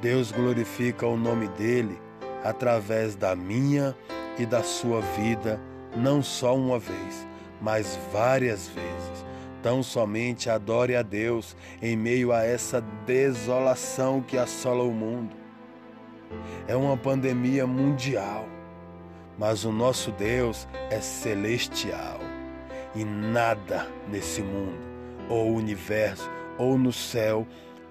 Deus 0.00 0.30
glorifica 0.30 1.06
o 1.06 1.16
nome 1.16 1.48
dele 1.48 2.00
através 2.44 3.14
da 3.16 3.34
minha 3.34 3.96
e 4.38 4.46
da 4.46 4.62
sua 4.62 5.00
vida, 5.00 5.60
não 5.96 6.22
só 6.22 6.54
uma 6.56 6.78
vez, 6.78 7.26
mas 7.60 7.98
várias 8.12 8.68
vezes. 8.68 9.26
Tão 9.62 9.82
somente 9.82 10.48
adore 10.48 10.94
a 10.94 11.02
Deus 11.02 11.56
em 11.82 11.96
meio 11.96 12.32
a 12.32 12.44
essa 12.44 12.80
desolação 13.04 14.20
que 14.20 14.38
assola 14.38 14.84
o 14.84 14.92
mundo. 14.92 15.34
É 16.68 16.76
uma 16.76 16.96
pandemia 16.96 17.66
mundial 17.66 18.46
mas 19.38 19.64
o 19.64 19.72
nosso 19.72 20.10
Deus 20.12 20.66
é 20.90 21.00
celestial 21.00 22.20
e 22.94 23.04
nada 23.04 23.86
nesse 24.10 24.40
mundo, 24.42 24.78
ou 25.28 25.54
universo, 25.54 26.30
ou 26.56 26.78
no 26.78 26.92
céu, 26.92 27.46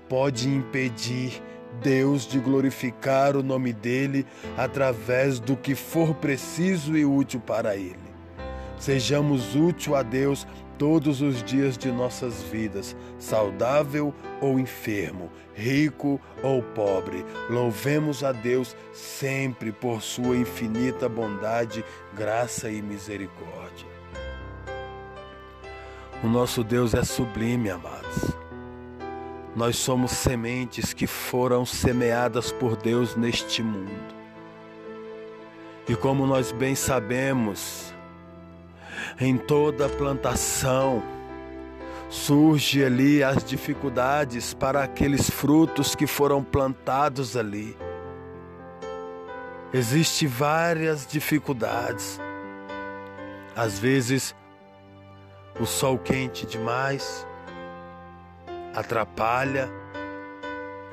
pode 0.09 0.49
impedir 0.49 1.41
Deus 1.81 2.25
de 2.25 2.39
glorificar 2.39 3.35
o 3.35 3.43
nome 3.43 3.73
dele 3.73 4.25
através 4.57 5.39
do 5.39 5.55
que 5.55 5.75
for 5.75 6.15
preciso 6.15 6.97
e 6.97 7.05
útil 7.05 7.39
para 7.39 7.75
ele. 7.75 7.99
Sejamos 8.79 9.55
útil 9.55 9.95
a 9.95 10.01
Deus 10.01 10.47
todos 10.77 11.21
os 11.21 11.43
dias 11.43 11.77
de 11.77 11.91
nossas 11.91 12.41
vidas, 12.43 12.95
saudável 13.17 14.13
ou 14.41 14.59
enfermo, 14.59 15.31
rico 15.53 16.19
ou 16.43 16.61
pobre. 16.61 17.25
Louvemos 17.49 18.23
a 18.23 18.31
Deus 18.31 18.75
sempre 18.93 19.71
por 19.71 20.01
sua 20.01 20.35
infinita 20.35 21.07
bondade, 21.07 21.83
graça 22.13 22.69
e 22.69 22.81
misericórdia. 22.81 23.95
O 26.23 26.27
nosso 26.27 26.63
Deus 26.63 26.93
é 26.93 27.03
sublime, 27.03 27.69
amados. 27.69 28.31
Nós 29.55 29.77
somos 29.77 30.11
sementes 30.11 30.91
que 30.91 31.07
foram 31.07 31.65
semeadas 31.65 32.51
por 32.51 32.75
Deus 32.75 33.15
neste 33.15 33.63
mundo. 33.63 34.15
E 35.87 35.95
como 35.95 36.25
nós 36.25 36.51
bem 36.51 36.73
sabemos, 36.73 37.93
em 39.19 39.37
toda 39.37 39.89
plantação, 39.89 41.03
surge 42.09 42.83
ali 42.83 43.23
as 43.23 43.43
dificuldades 43.43 44.53
para 44.53 44.83
aqueles 44.83 45.29
frutos 45.29 45.95
que 45.95 46.07
foram 46.07 46.43
plantados 46.43 47.35
ali. 47.35 47.77
Existem 49.73 50.27
várias 50.27 51.05
dificuldades. 51.05 52.19
Às 53.55 53.79
vezes, 53.79 54.35
o 55.59 55.65
sol 55.65 55.97
quente 55.97 56.45
demais 56.45 57.25
atrapalha 58.73 59.69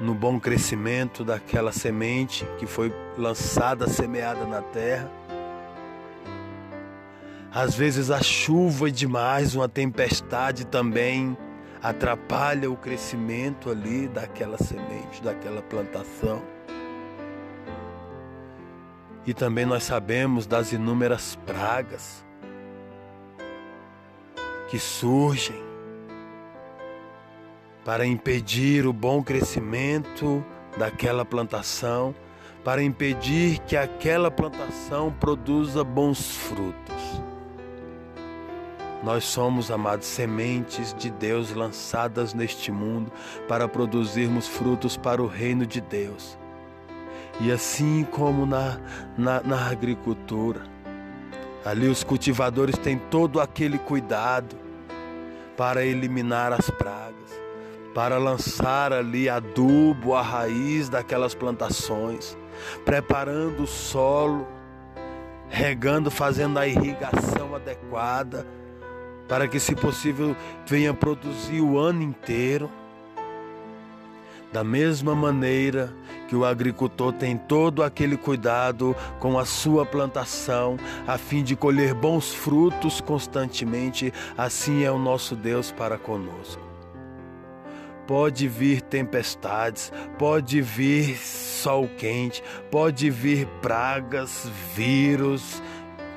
no 0.01 0.15
bom 0.15 0.39
crescimento 0.41 1.25
daquela 1.25 1.73
semente 1.73 2.45
que 2.59 2.67
foi 2.67 2.93
lançada, 3.17 3.89
semeada 3.89 4.45
na 4.45 4.61
terra. 4.61 5.09
Às 7.55 7.75
vezes 7.75 8.11
a 8.11 8.23
chuva 8.23 8.91
demais, 8.91 9.55
uma 9.55 9.69
tempestade 9.69 10.65
também 10.65 11.37
atrapalha 11.83 12.71
o 12.71 12.77
crescimento 12.77 13.69
ali 13.69 14.09
daquela 14.09 14.57
semente, 14.57 15.23
daquela 15.23 15.61
plantação. 15.61 16.43
E 19.27 19.35
também 19.35 19.67
nós 19.67 19.83
sabemos 19.83 20.47
das 20.47 20.73
inúmeras 20.73 21.37
pragas 21.45 22.25
que 24.71 24.79
surgem 24.79 25.63
para 27.85 28.07
impedir 28.07 28.87
o 28.87 28.95
bom 28.95 29.23
crescimento 29.23 30.43
daquela 30.79 31.23
plantação, 31.23 32.15
para 32.65 32.83
impedir 32.83 33.59
que 33.59 33.77
aquela 33.77 34.31
plantação 34.31 35.13
produza 35.13 35.85
bons 35.85 36.35
frutos. 36.35 37.32
Nós 39.03 39.25
somos, 39.25 39.71
amados, 39.71 40.07
sementes 40.07 40.95
de 40.95 41.11
Deus 41.11 41.53
lançadas 41.53 42.33
neste 42.33 42.71
mundo 42.71 43.11
para 43.49 43.67
produzirmos 43.67 44.47
frutos 44.47 44.97
para 44.97 45.21
o 45.21 45.27
reino 45.27 45.67
de 45.67 45.81
Deus. 45.81 46.39
E 47.41 47.51
assim 47.51 48.05
como 48.05 48.47
na, 48.47 48.79
na, 49.19 49.43
na 49.43 49.69
agricultura, 49.69 50.63
ali 51.65 51.89
os 51.89 52.05
cultivadores 52.05 52.79
têm 52.79 52.97
todo 53.11 53.41
aquele 53.41 53.77
cuidado 53.77 54.55
para 55.57 55.85
eliminar 55.85 56.53
as 56.53 56.71
pragas, 56.71 57.41
para 57.93 58.19
lançar 58.19 58.93
ali 58.93 59.29
adubo, 59.29 60.15
a 60.15 60.23
raiz 60.23 60.89
daquelas 60.89 61.35
plantações, 61.35 62.39
preparando 62.85 63.65
o 63.65 63.67
solo, 63.67 64.47
regando, 65.49 66.09
fazendo 66.09 66.59
a 66.59 66.69
irrigação 66.69 67.55
adequada 67.57 68.47
para 69.29 69.49
que, 69.49 69.59
se 69.59 69.75
possível, 69.75 70.37
venha 70.67 70.93
produzir 70.93 71.61
o 71.61 71.79
ano 71.79 72.03
inteiro. 72.03 72.71
Da 74.53 74.63
mesma 74.63 75.15
maneira 75.15 75.93
que 76.29 76.37
o 76.37 76.45
agricultor 76.45 77.13
tem 77.13 77.37
todo 77.37 77.83
aquele 77.83 78.17
cuidado 78.17 78.95
com 79.19 79.39
a 79.39 79.45
sua 79.45 79.87
plantação, 79.87 80.77
a 81.07 81.17
fim 81.17 81.43
de 81.43 81.57
colher 81.57 81.95
bons 81.95 82.35
frutos 82.35 83.01
constantemente, 83.01 84.13
assim 84.37 84.85
é 84.85 84.91
o 84.91 84.99
nosso 84.99 85.35
Deus 85.35 85.71
para 85.71 85.97
conosco. 85.97 86.61
Pode 88.07 88.49
vir 88.49 88.83
tempestades, 88.83 89.93
pode 90.19 90.61
vir 90.61 91.17
sol 91.17 91.89
quente, 91.97 92.43
pode 92.71 93.09
vir 93.11 93.47
pragas, 93.63 94.51
vírus, 94.75 95.63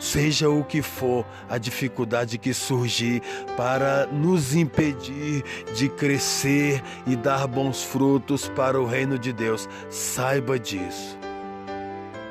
seja 0.06 0.50
o 0.50 0.64
que 0.64 0.82
for 0.82 1.26
a 1.50 1.58
dificuldade 1.58 2.38
que 2.38 2.54
surgir 2.54 3.22
para 3.58 4.06
nos 4.06 4.56
impedir 4.56 5.44
de 5.76 5.90
crescer 5.90 6.82
e 7.08 7.16
dar 7.16 7.48
bons 7.48 7.84
frutos 7.84 8.48
para 8.50 8.80
o 8.80 8.86
reino 8.86 9.18
de 9.18 9.34
Deus, 9.34 9.68
saiba 9.90 10.60
disso. 10.60 11.18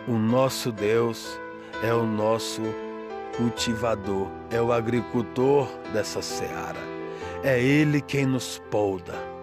O 0.07 0.13
nosso 0.13 0.71
Deus 0.71 1.39
é 1.83 1.93
o 1.93 2.07
nosso 2.07 2.63
cultivador, 3.37 4.29
é 4.51 4.61
o 4.63 4.73
agricultor 4.73 5.69
dessa 5.93 6.23
seara. 6.23 6.81
É 7.43 7.61
Ele 7.61 8.01
quem 8.01 8.25
nos 8.25 8.63
polda 8.71 9.34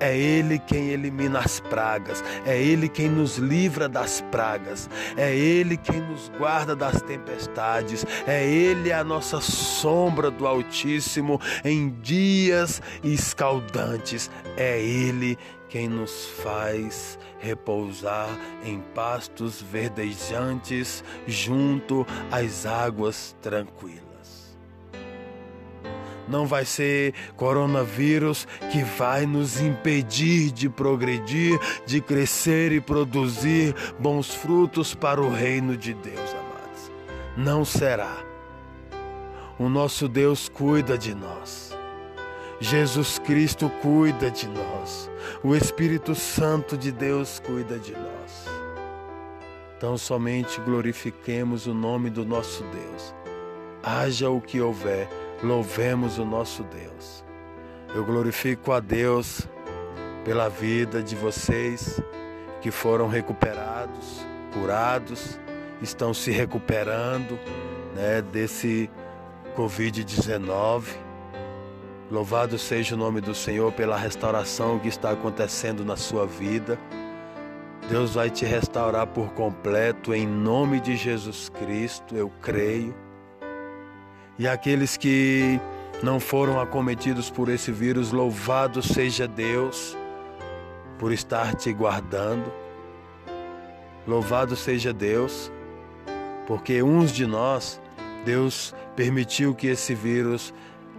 é 0.00 0.16
Ele 0.16 0.58
quem 0.58 0.88
elimina 0.88 1.40
as 1.40 1.60
pragas, 1.60 2.22
é 2.44 2.60
Ele 2.60 2.88
quem 2.88 3.08
nos 3.08 3.36
livra 3.36 3.88
das 3.88 4.20
pragas, 4.30 4.88
é 5.16 5.34
Ele 5.34 5.76
quem 5.76 6.00
nos 6.00 6.30
guarda 6.38 6.74
das 6.76 7.00
tempestades, 7.02 8.04
é 8.26 8.44
Ele 8.44 8.92
a 8.92 9.02
nossa 9.02 9.40
sombra 9.40 10.30
do 10.30 10.46
Altíssimo 10.46 11.40
em 11.64 11.90
dias 12.00 12.80
escaldantes, 13.02 14.30
é 14.56 14.80
Ele 14.80 15.38
quem 15.68 15.88
nos 15.88 16.26
faz 16.42 17.18
repousar 17.38 18.28
em 18.64 18.80
pastos 18.94 19.60
verdejantes 19.60 21.02
junto 21.26 22.06
às 22.30 22.66
águas 22.66 23.36
tranquilas. 23.42 24.05
Não 26.28 26.46
vai 26.46 26.64
ser 26.64 27.14
coronavírus 27.36 28.46
que 28.72 28.82
vai 28.82 29.26
nos 29.26 29.60
impedir 29.60 30.50
de 30.50 30.68
progredir, 30.68 31.58
de 31.86 32.00
crescer 32.00 32.72
e 32.72 32.80
produzir 32.80 33.74
bons 33.98 34.34
frutos 34.34 34.94
para 34.94 35.20
o 35.20 35.32
reino 35.32 35.76
de 35.76 35.94
Deus, 35.94 36.30
amados. 36.30 36.92
Não 37.36 37.64
será. 37.64 38.16
O 39.58 39.68
nosso 39.68 40.08
Deus 40.08 40.48
cuida 40.48 40.98
de 40.98 41.14
nós. 41.14 41.74
Jesus 42.60 43.18
Cristo 43.18 43.70
cuida 43.82 44.30
de 44.30 44.48
nós. 44.48 45.10
O 45.42 45.54
Espírito 45.54 46.14
Santo 46.14 46.76
de 46.76 46.90
Deus 46.90 47.40
cuida 47.44 47.78
de 47.78 47.92
nós. 47.92 48.46
Então 49.76 49.96
somente 49.98 50.60
glorifiquemos 50.62 51.66
o 51.66 51.74
nome 51.74 52.08
do 52.08 52.24
nosso 52.24 52.64
Deus. 52.64 53.14
Haja 53.82 54.30
o 54.30 54.40
que 54.40 54.60
houver 54.60 55.08
Louvemos 55.42 56.18
o 56.18 56.24
nosso 56.24 56.62
Deus. 56.62 57.22
Eu 57.94 58.04
glorifico 58.04 58.72
a 58.72 58.80
Deus 58.80 59.46
pela 60.24 60.48
vida 60.48 61.02
de 61.02 61.14
vocês 61.14 62.00
que 62.62 62.70
foram 62.70 63.06
recuperados, 63.06 64.26
curados, 64.52 65.38
estão 65.82 66.14
se 66.14 66.30
recuperando 66.30 67.38
né, 67.94 68.22
desse 68.22 68.90
Covid-19. 69.54 70.84
Louvado 72.10 72.58
seja 72.58 72.94
o 72.94 72.98
nome 72.98 73.20
do 73.20 73.34
Senhor 73.34 73.70
pela 73.72 73.96
restauração 73.96 74.78
que 74.78 74.88
está 74.88 75.10
acontecendo 75.10 75.84
na 75.84 75.96
sua 75.96 76.26
vida. 76.26 76.78
Deus 77.90 78.14
vai 78.14 78.30
te 78.30 78.46
restaurar 78.46 79.06
por 79.06 79.32
completo 79.34 80.14
em 80.14 80.26
nome 80.26 80.80
de 80.80 80.96
Jesus 80.96 81.50
Cristo, 81.50 82.16
eu 82.16 82.32
creio 82.40 83.05
e 84.38 84.46
aqueles 84.46 84.96
que 84.96 85.60
não 86.02 86.20
foram 86.20 86.60
acometidos 86.60 87.30
por 87.30 87.48
esse 87.48 87.72
vírus, 87.72 88.12
louvado 88.12 88.82
seja 88.82 89.26
Deus 89.26 89.96
por 90.98 91.12
estar 91.12 91.54
te 91.54 91.72
guardando. 91.72 92.52
Louvado 94.06 94.54
seja 94.54 94.92
Deus, 94.92 95.50
porque 96.46 96.82
uns 96.82 97.10
de 97.12 97.26
nós, 97.26 97.80
Deus 98.24 98.74
permitiu 98.94 99.54
que 99.54 99.68
esse 99.68 99.94
vírus 99.94 100.52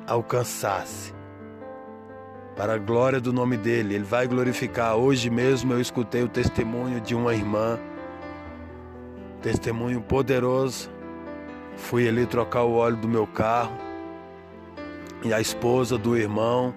alcançasse. 0.05 1.13
Para 2.55 2.73
a 2.73 2.77
glória 2.77 3.21
do 3.21 3.31
nome 3.31 3.55
dele, 3.55 3.93
ele 3.93 4.03
vai 4.03 4.27
glorificar. 4.27 4.95
Hoje 4.95 5.29
mesmo 5.29 5.73
eu 5.73 5.79
escutei 5.79 6.23
o 6.23 6.27
testemunho 6.27 6.99
de 6.99 7.13
uma 7.13 7.35
irmã, 7.35 7.79
testemunho 9.43 10.01
poderoso 10.01 10.96
Fui 11.77 12.07
ali 12.07 12.25
trocar 12.25 12.63
o 12.63 12.73
óleo 12.73 12.97
do 12.97 13.07
meu 13.07 13.25
carro 13.25 13.71
e 15.23 15.33
a 15.33 15.39
esposa 15.39 15.97
do 15.97 16.17
irmão 16.17 16.73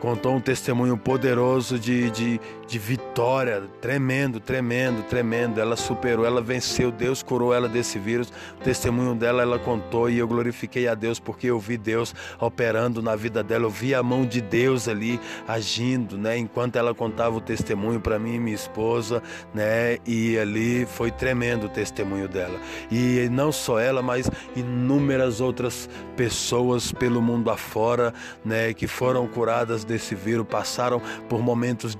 contou 0.00 0.34
um 0.34 0.40
testemunho 0.40 0.96
poderoso 0.96 1.78
de, 1.78 2.10
de, 2.10 2.40
de 2.70 2.78
vitória, 2.78 3.64
tremendo, 3.80 4.38
tremendo, 4.38 5.02
tremendo. 5.02 5.60
Ela 5.60 5.74
superou, 5.74 6.24
ela 6.24 6.40
venceu, 6.40 6.92
Deus 6.92 7.20
curou 7.20 7.52
ela 7.52 7.68
desse 7.68 7.98
vírus. 7.98 8.32
O 8.60 8.62
testemunho 8.62 9.16
dela 9.16 9.42
ela 9.42 9.58
contou 9.58 10.08
e 10.08 10.18
eu 10.18 10.28
glorifiquei 10.28 10.86
a 10.86 10.94
Deus 10.94 11.18
porque 11.18 11.48
eu 11.48 11.58
vi 11.58 11.76
Deus 11.76 12.14
operando 12.38 13.02
na 13.02 13.16
vida 13.16 13.42
dela. 13.42 13.64
Eu 13.64 13.70
vi 13.70 13.92
a 13.92 14.04
mão 14.04 14.24
de 14.24 14.40
Deus 14.40 14.86
ali 14.86 15.18
agindo, 15.48 16.16
né? 16.16 16.38
Enquanto 16.38 16.76
ela 16.76 16.94
contava 16.94 17.36
o 17.36 17.40
testemunho 17.40 18.00
para 18.00 18.20
mim 18.20 18.36
e 18.36 18.38
minha 18.38 18.54
esposa, 18.54 19.20
né? 19.52 19.98
E 20.06 20.38
ali 20.38 20.86
foi 20.86 21.10
tremendo 21.10 21.66
o 21.66 21.68
testemunho 21.68 22.28
dela. 22.28 22.56
E 22.88 23.28
não 23.32 23.50
só 23.50 23.80
ela, 23.80 24.00
mas 24.00 24.30
inúmeras 24.54 25.40
outras 25.40 25.90
pessoas 26.16 26.92
pelo 26.92 27.20
mundo 27.20 27.50
afora, 27.50 28.14
né? 28.44 28.72
Que 28.72 28.86
foram 28.86 29.26
curadas 29.26 29.82
desse 29.82 30.14
vírus 30.14 30.46
passaram 30.48 31.02
por 31.28 31.42
momentos 31.42 31.96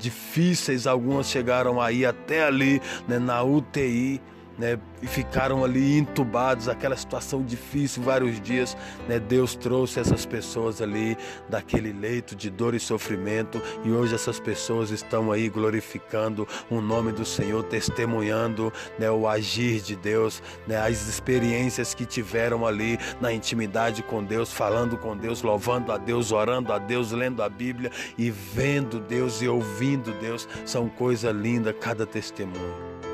difíceis, 0.60 0.86
algumas 0.86 1.26
chegaram 1.28 1.80
aí 1.80 2.04
até 2.04 2.44
ali 2.44 2.80
né, 3.08 3.18
na 3.18 3.42
UTI 3.42 4.20
né, 4.60 4.78
e 5.00 5.06
ficaram 5.06 5.64
ali 5.64 5.98
entubados, 5.98 6.68
aquela 6.68 6.94
situação 6.94 7.42
difícil, 7.42 8.02
vários 8.02 8.38
dias. 8.40 8.76
Né, 9.08 9.18
Deus 9.18 9.56
trouxe 9.56 9.98
essas 9.98 10.26
pessoas 10.26 10.82
ali 10.82 11.16
daquele 11.48 11.92
leito 11.92 12.36
de 12.36 12.50
dor 12.50 12.74
e 12.74 12.78
sofrimento 12.78 13.60
e 13.82 13.90
hoje 13.90 14.14
essas 14.14 14.38
pessoas 14.38 14.90
estão 14.90 15.32
aí 15.32 15.48
glorificando 15.48 16.46
o 16.68 16.82
nome 16.82 17.10
do 17.10 17.24
Senhor, 17.24 17.64
testemunhando 17.64 18.70
né, 18.98 19.10
o 19.10 19.26
agir 19.26 19.80
de 19.80 19.96
Deus, 19.96 20.42
né, 20.66 20.76
as 20.76 21.08
experiências 21.08 21.94
que 21.94 22.04
tiveram 22.04 22.66
ali 22.66 22.98
na 23.18 23.32
intimidade 23.32 24.02
com 24.02 24.22
Deus, 24.22 24.52
falando 24.52 24.98
com 24.98 25.16
Deus, 25.16 25.42
louvando 25.42 25.90
a 25.90 25.96
Deus, 25.96 26.32
orando 26.32 26.70
a 26.70 26.78
Deus, 26.78 27.12
lendo 27.12 27.42
a 27.42 27.48
Bíblia 27.48 27.90
e 28.18 28.30
vendo 28.30 29.00
Deus 29.00 29.40
e 29.40 29.48
ouvindo 29.48 30.12
Deus. 30.20 30.46
São 30.66 30.86
coisa 30.90 31.32
linda 31.32 31.72
cada 31.72 32.04
testemunho. 32.04 33.09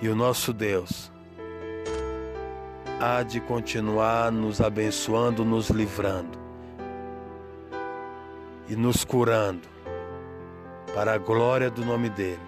E 0.00 0.08
o 0.08 0.14
nosso 0.14 0.52
Deus 0.52 1.10
há 3.00 3.24
de 3.24 3.40
continuar 3.40 4.30
nos 4.30 4.60
abençoando, 4.60 5.44
nos 5.44 5.70
livrando 5.70 6.38
e 8.68 8.76
nos 8.76 9.04
curando 9.04 9.68
para 10.94 11.14
a 11.14 11.18
glória 11.18 11.68
do 11.68 11.84
nome 11.84 12.08
dele, 12.08 12.38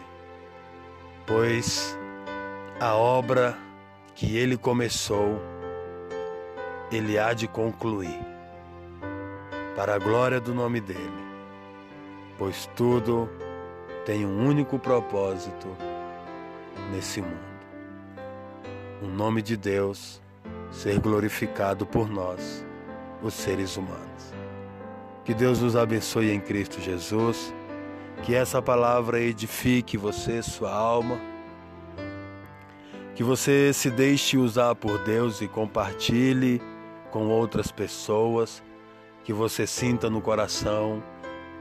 pois 1.26 1.98
a 2.78 2.94
obra 2.94 3.58
que 4.14 4.36
ele 4.36 4.56
começou, 4.56 5.40
ele 6.92 7.18
há 7.18 7.32
de 7.32 7.48
concluir 7.48 8.20
para 9.74 9.96
a 9.96 9.98
glória 9.98 10.40
do 10.40 10.54
nome 10.54 10.80
dele, 10.80 11.24
pois 12.38 12.66
tudo 12.76 13.28
tem 14.04 14.24
um 14.24 14.46
único 14.46 14.78
propósito 14.78 15.89
nesse 16.90 17.20
mundo. 17.20 17.50
O 19.03 19.07
nome 19.07 19.40
de 19.40 19.57
Deus 19.57 20.20
ser 20.70 20.98
glorificado 21.00 21.87
por 21.87 22.09
nós, 22.09 22.64
os 23.23 23.35
seres 23.35 23.77
humanos. 23.77 24.35
Que 25.25 25.35
Deus 25.35 25.60
nos 25.60 25.77
abençoe 25.77 26.31
em 26.31 26.40
Cristo 26.40 26.81
Jesus, 26.81 27.54
que 28.23 28.35
essa 28.35 28.60
palavra 28.60 29.21
edifique 29.21 29.96
você, 29.96 30.42
sua 30.42 30.73
alma, 30.73 31.19
que 33.14 33.23
você 33.23 33.73
se 33.73 33.90
deixe 33.90 34.37
usar 34.37 34.75
por 34.75 34.98
Deus 35.04 35.40
e 35.40 35.48
compartilhe 35.48 36.60
com 37.10 37.29
outras 37.29 37.71
pessoas, 37.71 38.62
que 39.25 39.33
você 39.33 39.67
sinta 39.67 40.08
no 40.08 40.21
coração 40.21 41.02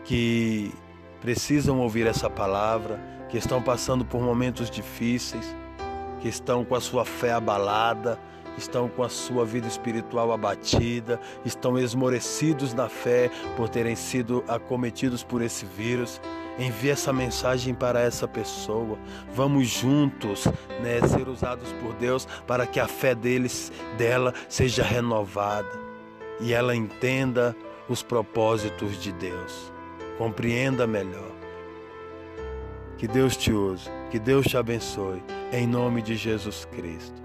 que 0.04 0.74
precisam 1.22 1.80
ouvir 1.80 2.08
essa 2.08 2.30
palavra 2.30 3.19
que 3.30 3.38
estão 3.38 3.62
passando 3.62 4.04
por 4.04 4.22
momentos 4.22 4.70
difíceis, 4.70 5.56
que 6.20 6.28
estão 6.28 6.66
com 6.66 6.76
a 6.76 6.82
sua 6.82 7.06
fé 7.06 7.32
abalada, 7.32 8.20
estão 8.58 8.90
com 8.90 9.04
a 9.04 9.10
sua 9.10 9.46
vida 9.46 9.68
espiritual 9.68 10.32
abatida, 10.32 11.20
estão 11.46 11.78
esmorecidos 11.78 12.74
na 12.74 12.90
fé 12.90 13.32
por 13.56 13.70
terem 13.70 13.96
sido 13.96 14.44
acometidos 14.48 15.24
por 15.24 15.42
esse 15.42 15.66
vírus. 15.66 16.20
Envie 16.58 16.90
essa 16.90 17.14
mensagem 17.14 17.74
para 17.74 18.02
essa 18.02 18.28
pessoa. 18.28 18.98
Vamos 19.34 19.68
juntos 19.68 20.46
né, 20.82 21.00
ser 21.08 21.30
usados 21.30 21.72
por 21.82 21.94
Deus 21.94 22.28
para 22.46 22.68
que 22.68 22.80
a 22.82 22.88
fé 22.88 23.16
deles, 23.16 23.72
dela 23.98 24.34
seja 24.50 24.84
renovada 24.84 25.80
e 26.42 26.54
ela 26.54 26.76
entenda 26.76 27.56
os 27.88 28.04
propósitos 28.04 29.02
de 29.02 29.12
Deus. 29.14 29.72
Compreenda 30.18 30.86
melhor. 30.86 31.39
Que 33.00 33.08
Deus 33.08 33.38
te 33.38 33.54
use, 33.54 33.90
que 34.12 34.20
Deus 34.20 34.46
te 34.46 34.58
abençoe, 34.58 35.24
em 35.54 35.66
nome 35.66 36.02
de 36.02 36.18
Jesus 36.18 36.66
Cristo. 36.66 37.16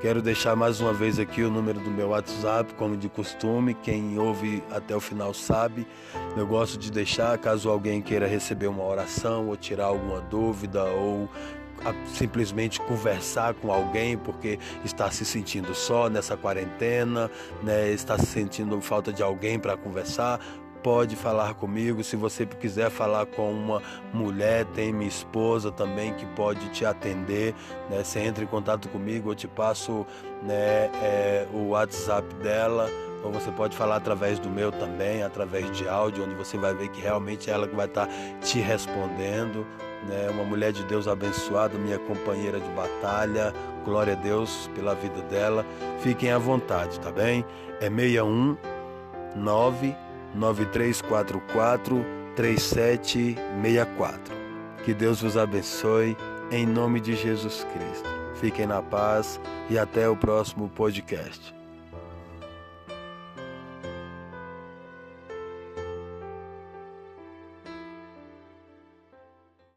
Quero 0.00 0.22
deixar 0.22 0.56
mais 0.56 0.80
uma 0.80 0.94
vez 0.94 1.18
aqui 1.18 1.42
o 1.42 1.50
número 1.50 1.78
do 1.80 1.90
meu 1.90 2.08
WhatsApp, 2.08 2.72
como 2.76 2.96
de 2.96 3.10
costume. 3.10 3.74
Quem 3.74 4.18
ouve 4.18 4.64
até 4.70 4.96
o 4.96 5.00
final 5.00 5.34
sabe. 5.34 5.86
Eu 6.34 6.46
gosto 6.46 6.78
de 6.78 6.90
deixar, 6.90 7.36
caso 7.36 7.68
alguém 7.68 8.00
queira 8.00 8.26
receber 8.26 8.68
uma 8.68 8.82
oração 8.82 9.48
ou 9.48 9.56
tirar 9.56 9.84
alguma 9.84 10.22
dúvida 10.22 10.82
ou 10.82 11.28
simplesmente 12.14 12.80
conversar 12.80 13.54
com 13.54 13.72
alguém 13.72 14.16
porque 14.16 14.58
está 14.84 15.10
se 15.10 15.24
sentindo 15.24 15.74
só 15.74 16.08
nessa 16.08 16.36
quarentena, 16.36 17.30
né? 17.62 17.90
está 17.90 18.18
se 18.18 18.26
sentindo 18.26 18.80
falta 18.80 19.12
de 19.12 19.22
alguém 19.22 19.58
para 19.58 19.76
conversar, 19.76 20.40
pode 20.82 21.16
falar 21.16 21.54
comigo. 21.54 22.02
Se 22.02 22.16
você 22.16 22.44
quiser 22.44 22.90
falar 22.90 23.26
com 23.26 23.50
uma 23.52 23.80
mulher, 24.12 24.64
tem 24.66 24.92
minha 24.92 25.08
esposa 25.08 25.70
também 25.70 26.12
que 26.14 26.26
pode 26.26 26.68
te 26.70 26.84
atender. 26.84 27.54
Né? 27.88 28.02
Você 28.02 28.20
entra 28.20 28.42
em 28.44 28.46
contato 28.46 28.88
comigo, 28.88 29.30
eu 29.30 29.34
te 29.34 29.48
passo 29.48 30.06
né, 30.42 30.90
é, 31.02 31.46
o 31.52 31.68
WhatsApp 31.68 32.34
dela. 32.36 32.88
Ou 33.24 33.30
você 33.30 33.52
pode 33.52 33.76
falar 33.76 33.96
através 33.96 34.40
do 34.40 34.50
meu 34.50 34.72
também, 34.72 35.22
através 35.22 35.70
de 35.70 35.88
áudio, 35.88 36.24
onde 36.24 36.34
você 36.34 36.58
vai 36.58 36.74
ver 36.74 36.88
que 36.88 37.00
realmente 37.00 37.48
é 37.48 37.52
ela 37.52 37.68
que 37.68 37.76
vai 37.76 37.86
estar 37.86 38.08
te 38.40 38.58
respondendo. 38.58 39.64
Né? 40.08 40.28
Uma 40.30 40.42
mulher 40.42 40.72
de 40.72 40.82
Deus 40.84 41.06
abençoada, 41.06 41.78
minha 41.78 42.00
companheira 42.00 42.58
de 42.58 42.68
batalha. 42.70 43.54
Glória 43.84 44.14
a 44.14 44.16
Deus 44.16 44.68
pela 44.74 44.94
vida 44.94 45.22
dela. 45.22 45.64
Fiquem 46.00 46.32
à 46.32 46.38
vontade, 46.38 46.98
tá 46.98 47.12
bem? 47.12 47.44
É 47.80 47.88
61 47.88 48.56
9 49.36 49.96
9344 50.34 52.04
3764. 52.36 54.34
Que 54.84 54.94
Deus 54.94 55.20
vos 55.20 55.36
abençoe 55.36 56.16
em 56.50 56.66
nome 56.66 57.00
de 57.00 57.14
Jesus 57.14 57.66
Cristo. 57.72 58.08
Fiquem 58.34 58.66
na 58.66 58.82
paz 58.82 59.40
e 59.70 59.78
até 59.78 60.08
o 60.08 60.16
próximo 60.16 60.68
podcast. 60.68 61.61